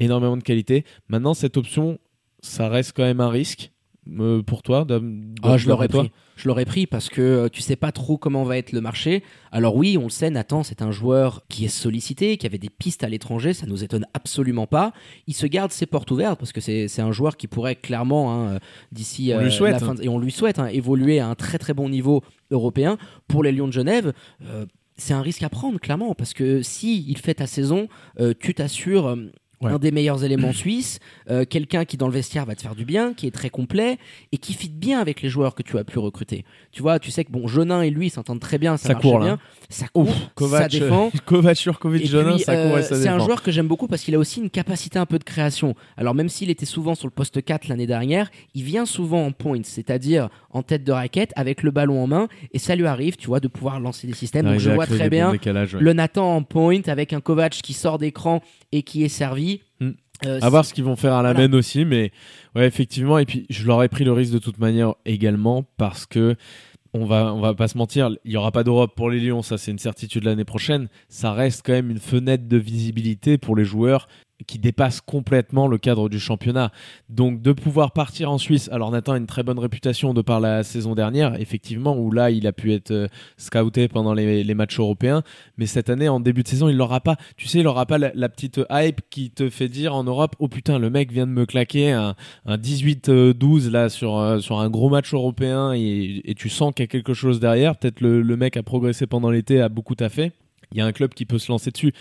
Énormément 0.00 0.36
de 0.36 0.42
qualité. 0.42 0.84
Maintenant, 1.08 1.34
cette 1.34 1.56
option, 1.56 1.98
ça 2.40 2.68
reste 2.68 2.92
quand 2.96 3.04
même 3.04 3.20
un 3.20 3.28
risque 3.30 3.70
euh, 4.18 4.42
pour 4.42 4.62
toi. 4.62 4.86
Ah, 5.42 5.56
je 5.56 5.68
l'aurais 5.68 5.88
pris. 5.88 6.10
Je 6.36 6.48
l'aurais 6.48 6.64
pris 6.64 6.86
parce 6.86 7.10
que 7.10 7.20
euh, 7.20 7.48
tu 7.50 7.60
sais 7.60 7.76
pas 7.76 7.92
trop 7.92 8.16
comment 8.16 8.44
va 8.44 8.56
être 8.56 8.72
le 8.72 8.80
marché. 8.80 9.22
Alors 9.52 9.76
oui, 9.76 9.98
on 9.98 10.04
le 10.04 10.08
sait, 10.08 10.30
Nathan, 10.30 10.62
c'est 10.62 10.80
un 10.80 10.90
joueur 10.90 11.44
qui 11.50 11.66
est 11.66 11.68
sollicité, 11.68 12.38
qui 12.38 12.46
avait 12.46 12.56
des 12.56 12.70
pistes 12.70 13.04
à 13.04 13.10
l'étranger, 13.10 13.52
ça 13.52 13.66
nous 13.66 13.84
étonne 13.84 14.06
absolument 14.14 14.66
pas. 14.66 14.94
Il 15.26 15.34
se 15.34 15.46
garde 15.46 15.70
ses 15.70 15.84
portes 15.84 16.10
ouvertes 16.10 16.38
parce 16.38 16.52
que 16.52 16.62
c'est 16.62 17.02
un 17.02 17.12
joueur 17.12 17.36
qui 17.36 17.46
pourrait 17.46 17.76
clairement, 17.76 18.32
hein, 18.32 18.54
euh, 18.54 18.58
d'ici 18.90 19.34
euh, 19.34 19.42
la 19.42 19.78
fin 19.78 19.90
hein. 19.90 19.94
de- 19.96 20.04
et 20.04 20.08
on 20.08 20.18
lui 20.18 20.32
souhaite, 20.32 20.58
hein, 20.58 20.68
évoluer 20.68 21.20
à 21.20 21.28
un 21.28 21.34
très 21.34 21.58
très 21.58 21.74
bon 21.74 21.90
niveau 21.90 22.22
européen. 22.50 22.96
Pour 23.28 23.42
les 23.42 23.52
Lions 23.52 23.68
de 23.68 23.72
Genève, 23.74 24.14
euh, 24.46 24.64
c'est 24.96 25.12
un 25.12 25.20
risque 25.20 25.42
à 25.42 25.50
prendre, 25.50 25.78
clairement, 25.78 26.14
parce 26.14 26.32
que 26.32 26.62
si 26.62 27.04
il 27.06 27.18
fait 27.18 27.34
ta 27.34 27.46
saison, 27.46 27.86
euh, 28.18 28.32
tu 28.38 28.54
t'assures... 28.54 29.14
euh, 29.62 29.66
Ouais. 29.66 29.72
Un 29.72 29.78
des 29.78 29.90
meilleurs 29.90 30.24
éléments 30.24 30.54
suisses, 30.54 31.00
euh, 31.28 31.44
quelqu'un 31.44 31.84
qui 31.84 31.98
dans 31.98 32.06
le 32.06 32.14
vestiaire 32.14 32.46
va 32.46 32.54
te 32.54 32.62
faire 32.62 32.74
du 32.74 32.86
bien, 32.86 33.12
qui 33.12 33.26
est 33.26 33.30
très 33.30 33.50
complet 33.50 33.98
et 34.32 34.38
qui 34.38 34.54
fit 34.54 34.70
bien 34.70 35.00
avec 35.00 35.20
les 35.20 35.28
joueurs 35.28 35.54
que 35.54 35.62
tu 35.62 35.76
as 35.76 35.84
pu 35.84 35.98
recruter. 35.98 36.46
Tu 36.72 36.80
vois, 36.80 36.98
tu 36.98 37.10
sais 37.10 37.24
que 37.26 37.30
bon, 37.30 37.46
Jonin 37.46 37.82
et 37.82 37.90
lui 37.90 38.08
s'entendent 38.08 38.40
très 38.40 38.56
bien, 38.56 38.78
ça, 38.78 38.88
Ça 38.88 38.92
marche 38.94 39.02
court, 39.02 39.18
là. 39.18 39.24
bien, 39.26 39.38
ça 39.68 39.86
court, 39.88 40.08
Ouf, 40.08 40.14
ça 40.14 40.30
Kovac, 40.34 40.70
défend. 40.70 41.10
Kovac, 41.26 41.58
Et 41.60 42.06
Jonin, 42.06 42.36
puis, 42.36 42.42
ça 42.44 42.54
court 42.56 42.78
et 42.78 42.80
euh, 42.80 42.82
ça 42.82 42.96
c'est 42.96 43.08
un 43.08 43.14
défend. 43.16 43.26
joueur 43.26 43.42
que 43.42 43.50
j'aime 43.50 43.68
beaucoup 43.68 43.86
parce 43.86 44.02
qu'il 44.02 44.14
a 44.14 44.18
aussi 44.18 44.40
une 44.40 44.48
capacité 44.48 44.98
un 44.98 45.04
peu 45.04 45.18
de 45.18 45.24
création. 45.24 45.74
Alors 45.98 46.14
même 46.14 46.30
s'il 46.30 46.48
était 46.48 46.64
souvent 46.64 46.94
sur 46.94 47.06
le 47.06 47.12
poste 47.12 47.44
4 47.44 47.68
l'année 47.68 47.86
dernière, 47.86 48.30
il 48.54 48.62
vient 48.62 48.86
souvent 48.86 49.26
en 49.26 49.32
point, 49.32 49.60
c'est-à-dire 49.62 50.30
en 50.52 50.62
tête 50.62 50.84
de 50.84 50.92
raquette 50.92 51.32
avec 51.36 51.62
le 51.62 51.70
ballon 51.70 52.02
en 52.02 52.06
main 52.06 52.28
et 52.54 52.58
ça 52.58 52.76
lui 52.76 52.86
arrive, 52.86 53.16
tu 53.16 53.26
vois, 53.26 53.40
de 53.40 53.48
pouvoir 53.48 53.78
lancer 53.78 54.06
des 54.06 54.14
systèmes. 54.14 54.46
Donc 54.46 54.58
je 54.58 54.70
vois 54.70 54.86
très 54.86 55.10
bien 55.10 55.32
ouais. 55.32 55.38
le 55.78 55.92
Nathan 55.92 56.34
en 56.36 56.42
point 56.42 56.80
avec 56.86 57.12
un 57.12 57.20
Kovac 57.20 57.52
qui 57.52 57.74
sort 57.74 57.98
d'écran 57.98 58.40
et 58.72 58.82
qui 58.82 59.04
est 59.04 59.08
servi. 59.08 59.49
Euh, 60.26 60.38
À 60.42 60.48
voir 60.50 60.64
ce 60.64 60.74
qu'ils 60.74 60.84
vont 60.84 60.96
faire 60.96 61.14
à 61.14 61.22
la 61.22 61.32
Voilà. 61.32 61.48
main 61.48 61.54
aussi, 61.56 61.84
mais 61.84 62.12
ouais, 62.54 62.66
effectivement. 62.66 63.18
Et 63.18 63.26
puis, 63.26 63.46
je 63.50 63.66
leur 63.66 63.82
ai 63.82 63.88
pris 63.88 64.04
le 64.04 64.12
risque 64.12 64.32
de 64.32 64.38
toute 64.38 64.58
manière 64.58 64.94
également 65.06 65.64
parce 65.76 66.06
que 66.06 66.36
on 66.92 67.04
va, 67.06 67.32
on 67.32 67.40
va 67.40 67.54
pas 67.54 67.68
se 67.68 67.78
mentir, 67.78 68.10
il 68.24 68.32
y 68.32 68.36
aura 68.36 68.50
pas 68.50 68.64
d'Europe 68.64 68.94
pour 68.96 69.10
les 69.10 69.20
Lions, 69.20 69.42
ça 69.42 69.58
c'est 69.58 69.70
une 69.70 69.78
certitude 69.78 70.24
l'année 70.24 70.44
prochaine. 70.44 70.88
Ça 71.08 71.32
reste 71.32 71.62
quand 71.64 71.72
même 71.72 71.88
une 71.90 72.00
fenêtre 72.00 72.48
de 72.48 72.56
visibilité 72.56 73.38
pour 73.38 73.54
les 73.54 73.64
joueurs 73.64 74.08
qui 74.46 74.58
dépasse 74.58 75.00
complètement 75.00 75.66
le 75.66 75.78
cadre 75.78 76.08
du 76.08 76.18
championnat. 76.18 76.72
Donc 77.08 77.42
de 77.42 77.52
pouvoir 77.52 77.92
partir 77.92 78.30
en 78.30 78.38
Suisse, 78.38 78.68
alors 78.72 78.90
Nathan 78.90 79.12
a 79.12 79.16
une 79.18 79.26
très 79.26 79.42
bonne 79.42 79.58
réputation 79.58 80.14
de 80.14 80.22
par 80.22 80.40
la 80.40 80.62
saison 80.62 80.94
dernière, 80.94 81.40
effectivement, 81.40 81.96
où 81.96 82.10
là 82.10 82.30
il 82.30 82.46
a 82.46 82.52
pu 82.52 82.72
être 82.72 82.90
euh, 82.90 83.08
scouté 83.36 83.88
pendant 83.88 84.14
les, 84.14 84.54
matchs 84.54 84.78
européens, 84.80 85.22
mais 85.58 85.66
cette 85.66 85.90
année 85.90 86.08
en 86.08 86.20
début 86.20 86.42
de 86.42 86.48
saison 86.48 86.68
il 86.68 86.76
l'aura 86.76 87.00
pas, 87.00 87.16
tu 87.36 87.46
sais, 87.46 87.60
il 87.60 87.66
aura 87.66 87.86
pas 87.86 87.98
la, 87.98 88.28
petite 88.28 88.60
hype 88.70 89.00
qui 89.10 89.30
te 89.30 89.48
fait 89.48 89.68
dire 89.68 89.94
en 89.94 90.04
Europe, 90.04 90.36
oh 90.38 90.48
putain 90.48 90.78
le 90.78 90.90
mec 90.90 91.12
vient 91.12 91.26
de 91.26 91.32
me 91.32 91.46
claquer 91.46 91.92
un, 91.92 92.14
un 92.46 92.56
18-12 92.56 93.70
là 93.70 93.88
sur, 93.88 94.18
euh, 94.18 94.40
sur 94.40 94.60
un 94.60 94.70
gros 94.70 94.88
match 94.88 95.12
européen 95.14 95.72
et, 95.72 96.22
et 96.24 96.34
tu 96.34 96.48
sens 96.48 96.72
qu'il 96.74 96.82
y 96.82 96.84
a 96.84 96.88
quelque 96.88 97.14
chose 97.14 97.40
derrière, 97.40 97.76
peut-être 97.76 98.00
le, 98.00 98.22
le 98.22 98.36
mec 98.36 98.56
a 98.56 98.62
progressé 98.62 99.06
pendant 99.06 99.30
l'été, 99.30 99.60
a 99.60 99.68
beaucoup 99.68 99.94
taffé. 99.94 100.32
Il 100.72 100.78
y 100.78 100.80
a 100.80 100.86
un 100.86 100.92
club 100.92 101.14
qui 101.14 101.24
peut 101.26 101.38
se 101.38 101.50
lancer 101.50 101.70
dessus. 101.70 101.92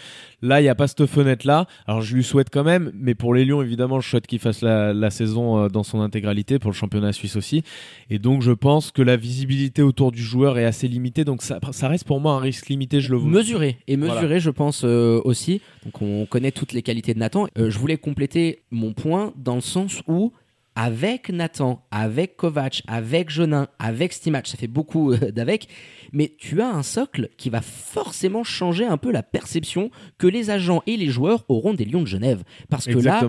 Là, 0.42 0.60
il 0.60 0.64
n'y 0.64 0.70
a 0.70 0.76
pas 0.76 0.88
cette 0.88 1.06
fenêtre-là. 1.06 1.66
Alors, 1.88 2.02
je 2.02 2.16
lui 2.16 2.24
souhaite 2.24 2.50
quand 2.52 2.64
même, 2.64 2.92
mais 2.94 3.16
pour 3.16 3.34
les 3.34 3.44
Lions, 3.46 3.62
évidemment, 3.62 4.00
je 4.00 4.08
souhaite 4.10 4.28
qu'il 4.28 4.40
fasse 4.40 4.62
la, 4.62 4.94
la 4.94 5.10
saison 5.10 5.58
euh, 5.66 5.68
dans 5.70 5.84
son 5.84 6.02
intégralité, 6.02 6.60
pour 6.60 6.70
le 6.72 6.76
championnat 6.76 7.12
suisse 7.14 7.36
aussi. 7.36 7.64
Et 8.10 8.20
donc, 8.20 8.42
je 8.42 8.52
pense 8.52 8.92
que 8.92 9.02
la 9.02 9.18
visibilité 9.18 9.82
autour 9.82 10.12
du 10.12 10.22
joueur 10.22 10.58
est 10.60 10.66
assez 10.66 10.88
limitée. 10.88 11.26
Donc, 11.26 11.42
ça, 11.42 11.60
ça 11.72 11.88
reste 11.88 12.04
pour 12.06 12.20
moi 12.20 12.34
un 12.34 12.40
risque 12.40 12.68
limité, 12.70 13.02
je 13.02 13.10
le 13.12 13.18
vois. 13.18 13.30
Mesuré 13.32 13.78
et 13.88 13.98
mesuré, 13.98 14.20
Voilà. 14.20 14.40
je 14.40 14.50
pense 14.52 14.84
euh, 14.86 15.20
aussi. 15.24 15.62
Donc 15.84 16.02
on 16.02 16.26
connaît 16.26 16.52
toutes 16.52 16.74
les 16.74 16.82
qualités 16.82 17.14
de 17.14 17.20
Nathan. 17.20 17.48
Euh, 17.58 17.70
je 17.70 17.80
voulais 17.80 17.98
compléter 17.98 18.60
mon 18.70 18.94
point 18.94 19.34
dans 19.38 19.56
le 19.56 19.62
sens 19.62 20.02
où 20.08 20.34
avec 20.76 21.30
Nathan, 21.30 21.86
avec 21.92 22.38
Kovac, 22.38 22.84
avec 22.88 23.30
Jonin, 23.30 23.68
avec 23.80 24.14
Stimac, 24.14 24.48
ça 24.48 24.58
fait 24.58 24.68
beaucoup 24.68 25.12
euh, 25.12 25.32
d'avec, 25.32 25.68
mais 26.14 26.34
tu 26.38 26.62
as 26.62 26.70
un 26.70 26.84
socle 26.84 27.30
qui 27.38 27.50
va 27.50 27.62
forcément 27.62 28.44
changer 28.44 28.86
un 28.86 28.98
peu 28.98 29.12
la 29.12 29.24
perception 29.24 29.92
que 30.18 30.28
les 30.28 30.50
agents 30.50 30.82
et 30.88 30.98
les 30.98 31.08
joueurs 31.08 31.46
auront 31.50 31.74
des 31.74 31.86
Lions 31.86 32.02
de 32.02 32.08
Genève. 32.08 32.44
Parce 32.70 32.86
que 32.86 32.98
là, 32.98 33.22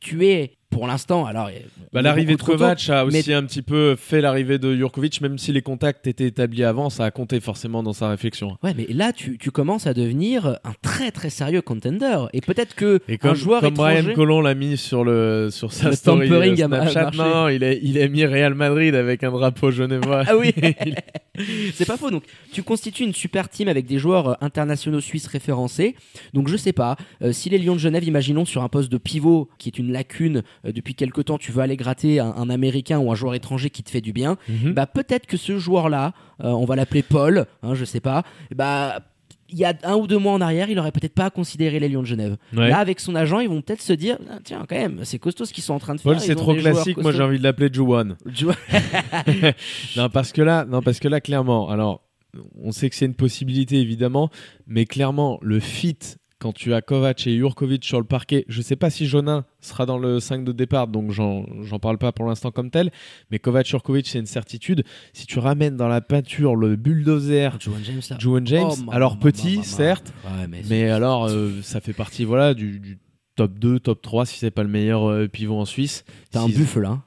tu 0.00 0.26
es 0.26 0.57
pour 0.70 0.86
l'instant, 0.86 1.24
alors. 1.24 1.50
Bah, 1.92 2.02
l'arrivée 2.02 2.36
de 2.36 2.42
Kovac 2.42 2.88
a 2.90 3.04
mais- 3.04 3.18
aussi 3.18 3.32
un 3.32 3.42
petit 3.44 3.62
peu 3.62 3.96
fait 3.96 4.20
l'arrivée 4.20 4.58
de 4.58 4.76
Jurkovic, 4.76 5.20
même 5.20 5.38
si 5.38 5.52
les 5.52 5.62
contacts 5.62 6.06
étaient 6.06 6.26
établis 6.26 6.64
avant, 6.64 6.90
ça 6.90 7.04
a 7.04 7.10
compté 7.10 7.40
forcément 7.40 7.82
dans 7.82 7.92
sa 7.92 8.08
réflexion. 8.08 8.58
Ouais, 8.62 8.74
mais 8.76 8.86
là, 8.90 9.12
tu, 9.12 9.38
tu 9.38 9.50
commences 9.50 9.86
à 9.86 9.94
devenir 9.94 10.58
un 10.64 10.72
très 10.82 11.10
très 11.10 11.30
sérieux 11.30 11.62
contender. 11.62 12.26
Et 12.32 12.40
peut-être 12.40 12.74
que 12.74 13.00
Et 13.08 13.18
comme, 13.18 13.30
un 13.30 13.34
joueur 13.34 13.60
comme 13.60 13.74
étranger. 13.74 14.02
Brian 14.02 14.14
Colon 14.14 14.40
l'a 14.40 14.54
mis 14.54 14.76
sur, 14.76 15.04
le, 15.04 15.48
sur 15.50 15.72
sa 15.72 15.90
Le 15.90 15.96
story 15.96 16.30
euh, 16.30 16.56
Snapchat, 16.56 17.10
non, 17.16 17.48
il 17.48 17.64
a, 17.64 17.72
il 17.72 18.00
a 18.00 18.08
mis 18.08 18.24
Real 18.24 18.54
Madrid 18.54 18.94
avec 18.94 19.24
un 19.24 19.30
drapeau 19.30 19.70
genevois. 19.70 20.24
Ah 20.26 20.36
oui, 20.36 20.52
c'est 21.74 21.86
pas 21.86 21.96
faux. 21.96 22.10
Donc, 22.10 22.24
tu 22.52 22.62
constitues 22.62 23.04
une 23.04 23.14
super 23.14 23.48
team 23.48 23.68
avec 23.68 23.86
des 23.86 23.98
joueurs 23.98 24.28
euh, 24.28 24.34
internationaux 24.40 25.00
suisses 25.00 25.26
référencés. 25.26 25.94
Donc, 26.34 26.48
je 26.48 26.56
sais 26.56 26.72
pas 26.72 26.96
euh, 27.22 27.32
si 27.32 27.50
les 27.50 27.58
Lions 27.58 27.74
de 27.74 27.80
Genève, 27.80 28.04
imaginons 28.04 28.44
sur 28.44 28.62
un 28.62 28.68
poste 28.68 28.90
de 28.90 28.98
pivot 28.98 29.48
qui 29.58 29.68
est 29.68 29.78
une 29.78 29.92
lacune 29.92 30.42
depuis 30.64 30.94
quelque 30.94 31.20
temps, 31.20 31.38
tu 31.38 31.52
veux 31.52 31.62
aller 31.62 31.76
gratter 31.76 32.20
un, 32.20 32.34
un 32.36 32.50
américain 32.50 32.98
ou 32.98 33.10
un 33.10 33.14
joueur 33.14 33.34
étranger 33.34 33.70
qui 33.70 33.82
te 33.82 33.90
fait 33.90 34.00
du 34.00 34.12
bien. 34.12 34.36
Mhm. 34.48 34.72
Bah 34.72 34.86
peut-être 34.86 35.26
que 35.26 35.36
ce 35.36 35.58
joueur-là, 35.58 36.12
euh, 36.42 36.48
on 36.48 36.64
va 36.64 36.76
l'appeler 36.76 37.02
Paul, 37.02 37.46
hein, 37.62 37.74
je 37.74 37.84
sais 37.84 38.00
pas. 38.00 38.24
Bah 38.54 39.00
il 39.50 39.58
y 39.58 39.64
a 39.64 39.72
un 39.84 39.94
ou 39.94 40.06
deux 40.06 40.18
mois 40.18 40.32
en 40.32 40.40
arrière, 40.40 40.68
il 40.68 40.78
aurait 40.78 40.92
peut-être 40.92 41.14
pas 41.14 41.30
considéré 41.30 41.80
les 41.80 41.88
Lions 41.88 42.02
de 42.02 42.06
Genève. 42.06 42.36
Ouais. 42.54 42.68
Là, 42.68 42.78
avec 42.78 43.00
son 43.00 43.14
agent, 43.14 43.40
ils 43.40 43.48
vont 43.48 43.62
peut-être 43.62 43.80
se 43.80 43.92
dire, 43.92 44.18
Ah, 44.30 44.38
tiens, 44.44 44.64
quand 44.68 44.76
même, 44.76 45.00
c'est 45.04 45.18
costaud 45.18 45.44
ce 45.44 45.52
qu'ils 45.52 45.64
sont 45.64 45.74
en 45.74 45.78
train 45.78 45.94
de 45.94 46.00
faire. 46.00 46.12
Paul, 46.12 46.20
c'est 46.20 46.34
trop 46.34 46.54
classique. 46.54 46.98
Moi, 46.98 47.12
j'ai 47.12 47.22
envie 47.22 47.38
de 47.38 47.42
l'appeler 47.42 47.70
Juwan. 47.72 48.16
non, 49.96 50.10
parce 50.10 50.32
que 50.32 50.42
là, 50.42 50.66
non, 50.66 50.82
parce 50.82 51.00
que 51.00 51.08
là, 51.08 51.20
clairement, 51.20 51.70
alors, 51.70 52.02
on 52.60 52.72
sait 52.72 52.90
que 52.90 52.96
c'est 52.96 53.06
une 53.06 53.14
possibilité 53.14 53.80
évidemment, 53.80 54.30
mais 54.66 54.84
clairement, 54.84 55.38
le 55.40 55.60
fit 55.60 55.98
quand 56.38 56.52
tu 56.52 56.72
as 56.72 56.82
Kovac 56.82 57.26
et 57.26 57.36
Jurkovic 57.36 57.84
sur 57.84 57.98
le 57.98 58.04
parquet, 58.06 58.44
je 58.48 58.62
sais 58.62 58.76
pas 58.76 58.90
si 58.90 59.06
Jonin 59.06 59.44
sera 59.60 59.86
dans 59.86 59.98
le 59.98 60.20
5 60.20 60.44
de 60.44 60.52
départ, 60.52 60.86
donc 60.86 61.10
j'en 61.10 61.44
parle 61.80 61.98
pas 61.98 62.12
pour 62.12 62.26
l'instant 62.26 62.50
comme 62.50 62.70
tel, 62.70 62.90
mais 63.30 63.38
Kovac 63.38 63.66
Jurkovic 63.66 64.06
c'est 64.06 64.18
une 64.20 64.26
certitude. 64.26 64.84
Si 65.12 65.26
tu 65.26 65.38
ramènes 65.40 65.76
dans 65.76 65.88
la 65.88 66.00
peinture 66.00 66.54
le 66.54 66.76
bulldozer 66.76 67.58
James, 67.60 68.00
là. 68.10 68.16
Juwan 68.20 68.46
James, 68.46 68.68
Oh, 68.70 68.76
maman, 68.76 68.92
alors 68.92 69.18
petit 69.18 69.64
certes, 69.64 70.12
Ouais, 70.24 70.46
mais, 70.48 70.62
mais 70.68 70.88
alors 70.88 71.26
euh, 71.26 71.60
ça 71.62 71.80
fait 71.80 71.92
partie 71.92 72.24
voilà 72.24 72.54
du, 72.54 72.78
du 72.78 72.98
top 73.34 73.58
2, 73.58 73.80
top 73.80 74.00
3 74.02 74.26
si 74.26 74.38
c'est 74.38 74.50
pas 74.50 74.62
le 74.62 74.68
meilleur 74.68 75.08
euh, 75.08 75.26
pivot 75.28 75.56
en 75.58 75.64
Suisse. 75.64 76.04
t'as 76.30 76.40
un 76.42 76.48
buffle, 76.48 76.86
hein. 76.86 77.02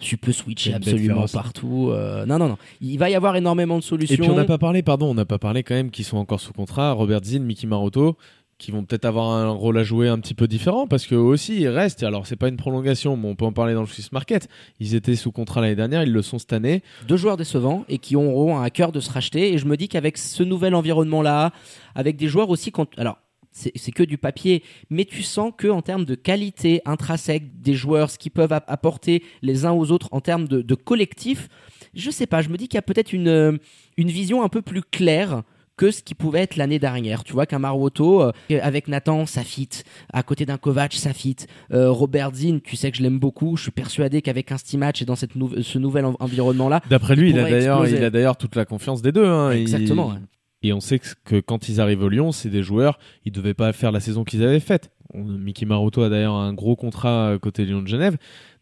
Tu 0.00 0.16
peux 0.16 0.32
switcher 0.32 0.74
absolument 0.74 1.26
partout. 1.32 1.88
euh, 1.90 2.26
Non, 2.26 2.38
non, 2.38 2.48
non. 2.48 2.58
Il 2.80 2.98
va 2.98 3.10
y 3.10 3.14
avoir 3.14 3.36
énormément 3.36 3.76
de 3.78 3.82
solutions. 3.82 4.14
Et 4.14 4.18
puis 4.18 4.28
on 4.30 4.34
n'a 4.36 4.44
pas 4.44 4.58
parlé, 4.58 4.82
pardon, 4.82 5.10
on 5.10 5.14
n'a 5.14 5.24
pas 5.24 5.38
parlé 5.38 5.62
quand 5.62 5.74
même 5.74 5.90
qui 5.90 6.04
sont 6.04 6.16
encore 6.18 6.40
sous 6.40 6.52
contrat, 6.52 6.92
Robert 6.92 7.22
Zinn, 7.24 7.44
Mickey 7.44 7.66
Maroto, 7.66 8.16
qui 8.58 8.72
vont 8.72 8.84
peut-être 8.84 9.06
avoir 9.06 9.30
un 9.30 9.48
rôle 9.48 9.78
à 9.78 9.82
jouer 9.82 10.08
un 10.08 10.18
petit 10.18 10.34
peu 10.34 10.46
différent 10.46 10.86
parce 10.86 11.06
que 11.06 11.14
aussi 11.14 11.60
ils 11.62 11.68
restent. 11.68 12.02
Alors 12.02 12.26
c'est 12.26 12.36
pas 12.36 12.48
une 12.48 12.58
prolongation, 12.58 13.16
mais 13.16 13.26
on 13.28 13.34
peut 13.34 13.46
en 13.46 13.52
parler 13.52 13.72
dans 13.72 13.80
le 13.80 13.86
Swiss 13.86 14.12
Market. 14.12 14.48
Ils 14.80 14.94
étaient 14.94 15.16
sous 15.16 15.32
contrat 15.32 15.62
l'année 15.62 15.76
dernière, 15.76 16.02
ils 16.02 16.12
le 16.12 16.20
sont 16.22 16.38
cette 16.38 16.52
année. 16.52 16.82
deux 17.08 17.16
joueurs 17.16 17.38
décevants 17.38 17.84
et 17.88 17.96
qui 17.98 18.16
auront 18.16 18.58
un 18.58 18.68
cœur 18.68 18.92
de 18.92 19.00
se 19.00 19.10
racheter. 19.10 19.54
Et 19.54 19.58
je 19.58 19.64
me 19.64 19.76
dis 19.78 19.88
qu'avec 19.88 20.18
ce 20.18 20.42
nouvel 20.42 20.74
environnement-là, 20.74 21.52
avec 21.94 22.16
des 22.16 22.28
joueurs 22.28 22.50
aussi, 22.50 22.70
quand, 22.70 22.86
alors 22.98 23.16
c'est 23.52 23.92
que 23.92 24.02
du 24.02 24.16
papier, 24.18 24.62
mais 24.90 25.04
tu 25.04 25.22
sens 25.22 25.52
que 25.56 25.68
en 25.68 25.82
termes 25.82 26.04
de 26.04 26.14
qualité 26.14 26.80
intrinsèque 26.84 27.60
des 27.60 27.74
joueurs, 27.74 28.10
ce 28.10 28.18
qu'ils 28.18 28.32
peuvent 28.32 28.52
app- 28.52 28.64
apporter 28.68 29.22
les 29.42 29.64
uns 29.66 29.72
aux 29.72 29.90
autres 29.90 30.08
en 30.12 30.20
termes 30.20 30.46
de, 30.48 30.62
de 30.62 30.74
collectif, 30.74 31.48
je 31.94 32.10
sais 32.10 32.26
pas. 32.26 32.42
Je 32.42 32.48
me 32.48 32.56
dis 32.56 32.68
qu'il 32.68 32.76
y 32.76 32.78
a 32.78 32.82
peut-être 32.82 33.12
une 33.12 33.28
euh, 33.28 33.56
une 33.96 34.08
vision 34.08 34.42
un 34.42 34.48
peu 34.48 34.62
plus 34.62 34.82
claire 34.82 35.42
que 35.76 35.90
ce 35.90 36.02
qui 36.02 36.14
pouvait 36.14 36.40
être 36.40 36.56
l'année 36.56 36.78
dernière. 36.78 37.24
Tu 37.24 37.32
vois 37.32 37.46
qu'un 37.46 37.58
Maroto 37.58 38.22
euh, 38.22 38.32
avec 38.62 38.86
Nathan, 38.86 39.24
ça 39.24 39.42
fit. 39.42 39.68
À 40.12 40.22
côté 40.22 40.44
d'un 40.44 40.58
Kovac, 40.58 40.92
ça 40.92 41.14
fit. 41.14 41.36
Euh, 41.72 41.90
Robert 41.90 42.34
Zinn, 42.34 42.60
tu 42.60 42.76
sais 42.76 42.90
que 42.90 42.98
je 42.98 43.02
l'aime 43.02 43.18
beaucoup. 43.18 43.56
Je 43.56 43.62
suis 43.62 43.70
persuadé 43.70 44.20
qu'avec 44.20 44.52
un 44.52 44.56
Match 44.76 45.00
et 45.00 45.06
dans 45.06 45.16
cette 45.16 45.36
nou- 45.36 45.62
ce 45.62 45.78
nouvel 45.78 46.04
en- 46.04 46.16
environnement-là, 46.20 46.82
D'après 46.90 47.16
lui, 47.16 47.30
il 47.30 47.36
il 47.98 48.04
a 48.04 48.10
d'ailleurs 48.10 48.36
toute 48.36 48.56
la 48.56 48.66
confiance 48.66 49.00
des 49.00 49.10
deux. 49.10 49.24
hein. 49.24 49.52
Il- 49.54 49.62
Exactement. 49.62 50.08
ouais. 50.08 50.14
Et 50.62 50.72
on 50.72 50.80
sait 50.80 51.00
que, 51.24 51.40
quand 51.40 51.68
ils 51.68 51.80
arrivent 51.80 52.02
au 52.02 52.08
Lyon, 52.08 52.32
c'est 52.32 52.50
des 52.50 52.62
joueurs, 52.62 52.98
ils 53.24 53.32
devaient 53.32 53.54
pas 53.54 53.72
faire 53.72 53.92
la 53.92 54.00
saison 54.00 54.24
qu'ils 54.24 54.42
avaient 54.42 54.60
faite. 54.60 54.90
Mickey 55.14 55.66
Maroto 55.66 56.02
a 56.02 56.08
d'ailleurs 56.08 56.34
un 56.34 56.52
gros 56.52 56.76
contrat 56.76 57.30
euh, 57.30 57.38
côté 57.38 57.64
Lyon 57.64 57.82
de 57.82 57.88
Genève. 57.88 58.16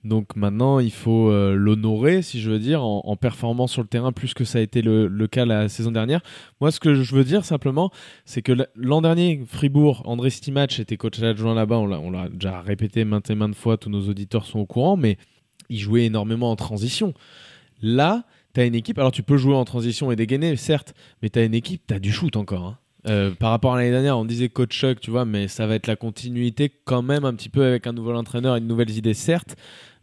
Donc 0.04 0.36
maintenant, 0.36 0.78
il 0.78 0.92
faut 0.92 1.28
euh, 1.28 1.54
l'honorer, 1.54 2.22
si 2.22 2.40
je 2.40 2.50
veux 2.50 2.60
dire, 2.60 2.84
en, 2.84 3.16
performant 3.16 3.66
sur 3.66 3.82
le 3.82 3.88
terrain 3.88 4.12
plus 4.12 4.32
que 4.32 4.44
ça 4.44 4.58
a 4.58 4.62
été 4.62 4.80
le, 4.80 5.26
cas 5.26 5.44
la 5.44 5.68
saison 5.68 5.90
dernière. 5.90 6.20
Moi, 6.60 6.70
ce 6.70 6.78
que 6.78 6.94
je 6.94 7.14
veux 7.14 7.24
dire 7.24 7.44
simplement, 7.44 7.90
c'est 8.24 8.40
que 8.40 8.52
l'an 8.76 9.02
dernier, 9.02 9.42
Fribourg, 9.46 10.02
André 10.06 10.30
Stimatch 10.30 10.78
était 10.78 10.96
coach 10.96 11.20
adjoint 11.20 11.54
là-bas. 11.54 11.78
On 11.78 12.10
l'a 12.10 12.28
déjà 12.28 12.60
répété 12.60 13.04
maintes 13.04 13.28
et 13.28 13.34
maintes 13.34 13.56
fois, 13.56 13.76
tous 13.76 13.90
nos 13.90 14.08
auditeurs 14.08 14.46
sont 14.46 14.60
au 14.60 14.66
courant, 14.66 14.96
mais 14.96 15.18
il 15.68 15.78
jouait 15.78 16.04
énormément 16.04 16.50
en 16.50 16.56
transition. 16.56 17.12
Là, 17.82 18.24
une 18.66 18.74
équipe, 18.74 18.98
alors 18.98 19.12
tu 19.12 19.22
peux 19.22 19.36
jouer 19.36 19.54
en 19.54 19.64
transition 19.64 20.10
et 20.10 20.16
dégainer, 20.16 20.56
certes, 20.56 20.94
mais 21.22 21.30
tu 21.30 21.44
une 21.44 21.54
équipe, 21.54 21.82
tu 21.86 21.94
as 21.94 21.98
du 21.98 22.12
shoot 22.12 22.36
encore. 22.36 22.66
hein. 22.66 22.78
Euh, 23.06 23.30
par 23.30 23.50
rapport 23.50 23.74
à 23.74 23.78
l'année 23.78 23.90
dernière, 23.90 24.18
on 24.18 24.24
disait 24.24 24.48
coach 24.48 24.76
Chuck, 24.76 25.00
tu 25.00 25.10
vois, 25.10 25.24
mais 25.24 25.48
ça 25.48 25.66
va 25.66 25.76
être 25.76 25.86
la 25.86 25.96
continuité 25.96 26.70
quand 26.84 27.02
même 27.02 27.24
un 27.24 27.32
petit 27.32 27.48
peu 27.48 27.64
avec 27.64 27.86
un 27.86 27.92
nouvel 27.92 28.16
entraîneur 28.16 28.56
et 28.56 28.60
de 28.60 28.66
nouvelles 28.66 28.90
idées, 28.90 29.14
certes, 29.14 29.56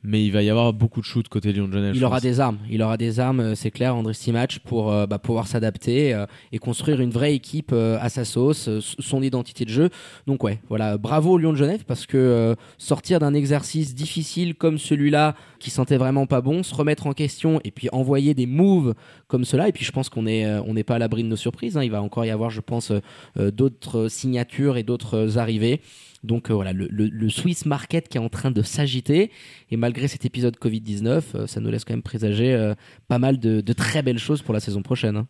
mais 0.08 0.24
il 0.24 0.32
va 0.32 0.44
y 0.44 0.50
avoir 0.50 0.74
beaucoup 0.74 1.02
de 1.02 1.06
shoot 1.06 1.28
côté 1.28 1.52
Lyon 1.54 1.68
de 1.68 1.74
Genève. 1.74 1.96
Il 1.96 2.04
aura 2.06 2.18
pense. 2.18 2.24
des 2.24 2.40
armes, 2.40 2.58
il 2.70 2.82
aura 2.82 2.98
des 2.98 3.20
armes, 3.20 3.40
euh, 3.40 3.56
c'est 3.56 3.72
clair, 3.72 3.96
André 3.96 4.14
Stimatch, 4.14 4.60
pour 4.60 4.92
euh, 4.92 5.06
bah, 5.06 5.20
pouvoir 5.20 5.48
s'adapter 5.48 6.14
euh, 6.14 6.26
et 6.52 6.58
construire 6.58 7.02
une 7.02 7.10
vraie 7.10 7.34
équipe 7.34 7.72
euh, 7.74 7.98
à 8.02 8.10
sa 8.10 8.26
sauce, 8.26 8.70
son 8.80 9.22
identité 9.22 9.66
de 9.66 9.70
jeu. 9.70 9.90
Donc 10.28 10.44
ouais, 10.44 10.60
voilà, 10.70 10.98
bravo 10.98 11.38
Lyon 11.38 11.52
de 11.52 11.58
Genève 11.58 11.84
parce 11.86 12.06
que 12.06 12.56
sortir 12.78 13.20
d'un 13.20 13.34
exercice 13.34 13.96
difficile 13.96 14.56
comme 14.56 14.78
celui-là, 14.78 15.36
qui 15.60 15.70
sentait 15.70 15.98
vraiment 15.98 16.26
pas 16.28 16.42
bon, 16.42 16.64
se 16.64 16.76
remettre 16.76 17.08
en 17.08 17.14
question 17.14 17.60
et 17.64 17.72
puis 17.72 17.90
envoyer 17.92 18.34
des 18.34 18.46
moves 18.46 18.94
comme 19.28 19.46
cela. 19.46 19.68
Et 19.68 19.72
puis 19.72 19.86
je 19.86 19.92
pense 19.92 20.10
qu'on 20.10 20.28
est, 20.28 20.46
on 20.60 20.74
n'est 20.74 20.84
pas 20.84 20.96
à 20.96 21.00
l'abri 21.00 21.24
de 21.24 21.28
nos 21.28 21.36
surprises. 21.36 21.78
hein. 21.78 21.84
Il 21.84 21.92
va 21.92 22.02
encore 22.02 22.26
y 22.26 22.30
avoir, 22.30 22.50
je 22.50 22.62
pense, 22.62 22.92
d'autres 23.38 24.08
signatures 24.10 24.78
et 24.78 24.84
d'autres 24.84 25.38
arrivées. 25.38 25.82
Donc 26.26 26.50
euh, 26.50 26.54
voilà, 26.54 26.74
le, 26.74 27.30
Swiss 27.30 27.66
market 27.66 28.10
qui 28.10 28.18
est 28.18 28.22
en 28.22 28.30
train 28.30 28.52
de 28.52 28.62
s'agiter. 28.62 29.32
Et 29.72 29.78
malgré 29.78 30.08
cet 30.08 30.26
épisode 30.26 30.58
Covid-19, 30.58 31.22
euh, 31.36 31.48
ça 31.48 31.60
nous 31.60 31.70
laisse 31.70 31.86
quand 31.86 31.94
même 31.94 32.04
présager 32.04 32.54
euh, 32.54 32.74
pas 33.08 33.20
mal 33.20 33.40
de, 33.40 33.62
très 33.74 34.02
belles 34.02 34.20
choses 34.20 34.42
pour 34.42 34.54
la 34.54 34.60
saison 34.60 34.82
prochaine. 34.82 35.18
hein. 35.18 35.28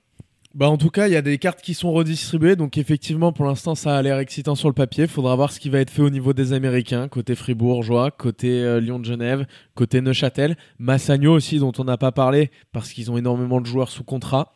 Bah 0.53 0.69
en 0.69 0.77
tout 0.77 0.89
cas, 0.89 1.07
il 1.07 1.13
y 1.13 1.17
a 1.17 1.21
des 1.21 1.37
cartes 1.37 1.61
qui 1.61 1.73
sont 1.73 1.91
redistribuées, 1.91 2.55
donc 2.55 2.77
effectivement, 2.77 3.33
pour 3.33 3.43
l'instant, 3.43 3.75
ça 3.75 3.97
a 3.97 4.01
l'air 4.01 4.19
excitant 4.19 4.55
sur 4.55 4.69
le 4.69 4.73
papier. 4.73 5.05
Faudra 5.05 5.35
voir 5.35 5.51
ce 5.51 5.59
qui 5.59 5.69
va 5.69 5.79
être 5.79 5.89
fait 5.89 6.01
au 6.01 6.09
niveau 6.09 6.31
des 6.31 6.53
Américains, 6.53 7.09
côté 7.09 7.35
Fribourgeois, 7.35 8.09
côté 8.11 8.79
Lyon 8.79 8.99
de 8.99 9.03
Genève, 9.03 9.45
côté 9.73 9.99
Neuchâtel, 9.99 10.55
Massagno 10.79 11.33
aussi, 11.33 11.59
dont 11.59 11.73
on 11.77 11.83
n'a 11.83 11.97
pas 11.97 12.13
parlé, 12.13 12.51
parce 12.71 12.93
qu'ils 12.93 13.11
ont 13.11 13.17
énormément 13.17 13.59
de 13.59 13.65
joueurs 13.65 13.89
sous 13.89 14.05
contrat. 14.05 14.53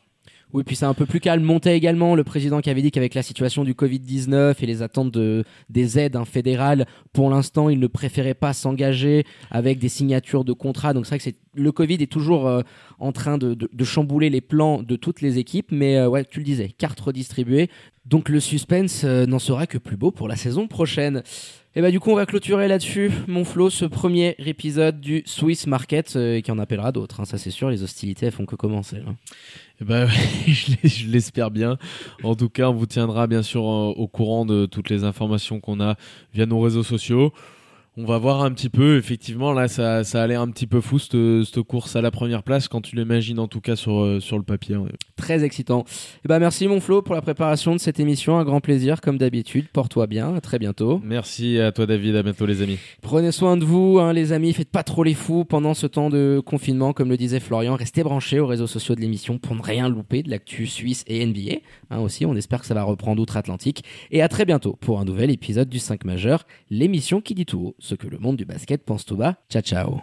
Oui, 0.51 0.63
puis 0.63 0.75
c'est 0.75 0.85
un 0.85 0.95
peu 0.95 1.05
plus 1.05 1.19
calme. 1.19 1.43
Montait 1.43 1.77
également 1.77 2.15
le 2.15 2.23
président 2.23 2.59
qui 2.59 2.71
avait 2.71 2.81
dit 2.81 2.89
qu'avec 2.89 3.13
la 3.13 3.21
situation 3.21 3.63
du 3.63 3.73
Covid-19 3.73 4.55
et 4.59 4.65
les 4.65 4.81
attentes 4.81 5.11
de, 5.11 5.43
des 5.69 5.99
aides 5.99 6.15
hein, 6.15 6.25
fédérales, 6.25 6.87
pour 7.13 7.29
l'instant, 7.29 7.69
il 7.69 7.79
ne 7.79 7.85
préférait 7.85 8.33
pas 8.33 8.53
s'engager 8.53 9.25
avec 9.51 9.77
des 9.77 9.89
signatures 9.89 10.43
de 10.43 10.53
contrats. 10.53 10.93
Donc 10.95 11.05
c'est 11.05 11.21
vrai 11.21 11.31
que 11.31 11.37
le 11.53 11.71
Covid 11.71 11.95
est 12.01 12.11
toujours 12.11 12.47
euh, 12.47 12.61
en 12.97 13.11
train 13.11 13.37
de, 13.37 13.53
de- 13.53 13.69
de 13.71 13.83
chambouler 13.83 14.31
les 14.31 14.41
plans 14.41 14.81
de 14.81 14.95
toutes 14.95 15.21
les 15.21 15.37
équipes. 15.37 15.71
Mais 15.71 15.97
euh, 15.97 16.09
ouais, 16.09 16.25
tu 16.25 16.39
le 16.39 16.45
disais, 16.45 16.69
cartes 16.69 16.99
redistribuées. 16.99 17.69
Donc 18.05 18.27
le 18.27 18.39
suspense 18.39 19.03
euh, 19.05 19.27
n'en 19.27 19.37
sera 19.37 19.67
que 19.67 19.77
plus 19.77 19.97
beau 19.97 20.09
pour 20.09 20.27
la 20.27 20.35
saison 20.35 20.67
prochaine. 20.67 21.21
Et 21.75 21.81
bah 21.81 21.91
du 21.91 21.99
coup 21.99 22.09
on 22.09 22.15
va 22.15 22.25
clôturer 22.25 22.67
là-dessus, 22.67 23.11
mon 23.27 23.45
Flo, 23.45 23.69
ce 23.69 23.85
premier 23.85 24.35
épisode 24.39 24.99
du 24.99 25.21
Swiss 25.25 25.67
Market 25.67 26.15
euh, 26.15 26.35
et 26.37 26.41
qui 26.41 26.51
en 26.51 26.57
appellera 26.57 26.91
d'autres. 26.91 27.21
hein, 27.21 27.25
ça 27.25 27.37
c'est 27.37 27.51
sûr, 27.51 27.69
les 27.69 27.83
hostilités 27.83 28.25
elles 28.25 28.31
font 28.31 28.47
que 28.47 28.55
commencer. 28.55 28.97
hein. 29.07 29.15
Eh 29.79 29.85
ben, 29.85 30.07
je 30.47 31.07
l'espère 31.07 31.51
bien. 31.51 31.77
En 32.23 32.35
tout 32.35 32.49
cas, 32.49 32.69
on 32.69 32.73
vous 32.73 32.87
tiendra 32.87 33.27
bien 33.27 33.43
sûr 33.43 33.63
au 33.63 34.07
courant 34.07 34.45
de 34.45 34.65
toutes 34.65 34.89
les 34.89 35.03
informations 35.03 35.59
qu'on 35.59 35.79
a 35.79 35.95
via 36.33 36.45
nos 36.47 36.59
réseaux 36.59 36.83
sociaux. 36.83 37.31
On 38.01 38.05
va 38.05 38.17
voir 38.17 38.43
un 38.43 38.51
petit 38.51 38.69
peu, 38.69 38.95
effectivement, 38.95 39.51
là, 39.51 39.67
ça, 39.67 40.05
ça 40.05 40.23
a 40.23 40.27
l'air 40.27 40.39
un 40.39 40.49
petit 40.51 40.67
peu 40.67 40.79
fou, 40.79 40.99
cette, 40.99 41.17
cette 41.43 41.61
course 41.63 41.97
à 41.97 42.01
la 42.01 42.11
première 42.11 42.43
place, 42.43 42.69
quand 42.69 42.79
tu 42.79 42.95
l'imagines 42.95 43.39
en 43.39 43.49
tout 43.49 43.59
cas 43.59 43.75
sur, 43.75 43.99
euh, 43.99 44.21
sur 44.21 44.37
le 44.37 44.43
papier. 44.43 44.77
ouais. 44.77 44.91
Très 45.17 45.43
excitant. 45.43 45.83
Et 46.23 46.29
bah 46.29 46.39
merci 46.39 46.69
mon 46.69 46.79
Flo 46.79 47.01
pour 47.01 47.13
la 47.13 47.21
préparation 47.21 47.75
de 47.75 47.79
cette 47.81 47.99
émission, 47.99 48.39
un 48.39 48.45
grand 48.45 48.61
plaisir 48.61 49.01
comme 49.01 49.17
d'habitude. 49.17 49.67
Porte-toi 49.73 50.07
bien, 50.07 50.33
à 50.33 50.39
très 50.39 50.59
bientôt. 50.59 51.01
Merci 51.03 51.59
à 51.59 51.73
toi, 51.73 51.85
David. 51.85 52.15
À 52.15 52.23
bientôt, 52.23 52.45
les 52.45 52.61
amis. 52.61 52.77
Prenez 53.01 53.33
soin 53.33 53.57
de 53.57 53.65
vous, 53.65 53.99
hein, 53.99 54.13
les 54.13 54.31
amis. 54.31 54.53
Faites 54.53 54.71
pas 54.71 54.83
trop 54.83 55.03
les 55.03 55.13
fous 55.13 55.43
pendant 55.43 55.73
ce 55.73 55.85
temps 55.85 56.09
de 56.09 56.41
confinement, 56.45 56.93
comme 56.93 57.09
le 57.09 57.17
disait 57.17 57.41
Florian. 57.41 57.75
Restez 57.75 58.03
branchés 58.03 58.39
aux 58.39 58.47
réseaux 58.47 58.65
sociaux 58.65 58.95
de 58.95 59.01
l'émission 59.01 59.39
pour 59.39 59.57
ne 59.57 59.61
rien 59.61 59.89
louper 59.89 60.23
de 60.23 60.29
l'actu 60.29 60.67
suisse 60.67 61.03
et 61.07 61.25
NBA. 61.25 61.57
Hein, 61.89 61.99
aussi, 61.99 62.25
on 62.25 62.33
espère 62.33 62.61
que 62.61 62.65
ça 62.65 62.73
va 62.73 62.83
reprendre 62.83 63.21
outre-Atlantique. 63.21 63.83
Et 64.11 64.21
à 64.21 64.29
très 64.29 64.45
bientôt 64.45 64.77
pour 64.79 65.01
un 65.01 65.05
nouvel 65.05 65.31
épisode 65.31 65.67
du 65.67 65.79
5 65.79 66.05
majeur, 66.05 66.45
l'émission 66.69 67.19
qui 67.19 67.35
dit 67.35 67.45
tout 67.45 67.59
haut 67.59 67.75
ce 67.89 67.95
que 67.95 68.07
le 68.07 68.19
monde 68.19 68.37
du 68.37 68.45
basket 68.45 68.85
pense 68.85 69.05
tout 69.05 69.17
bas. 69.17 69.35
Ciao 69.49 69.61
ciao. 69.61 70.01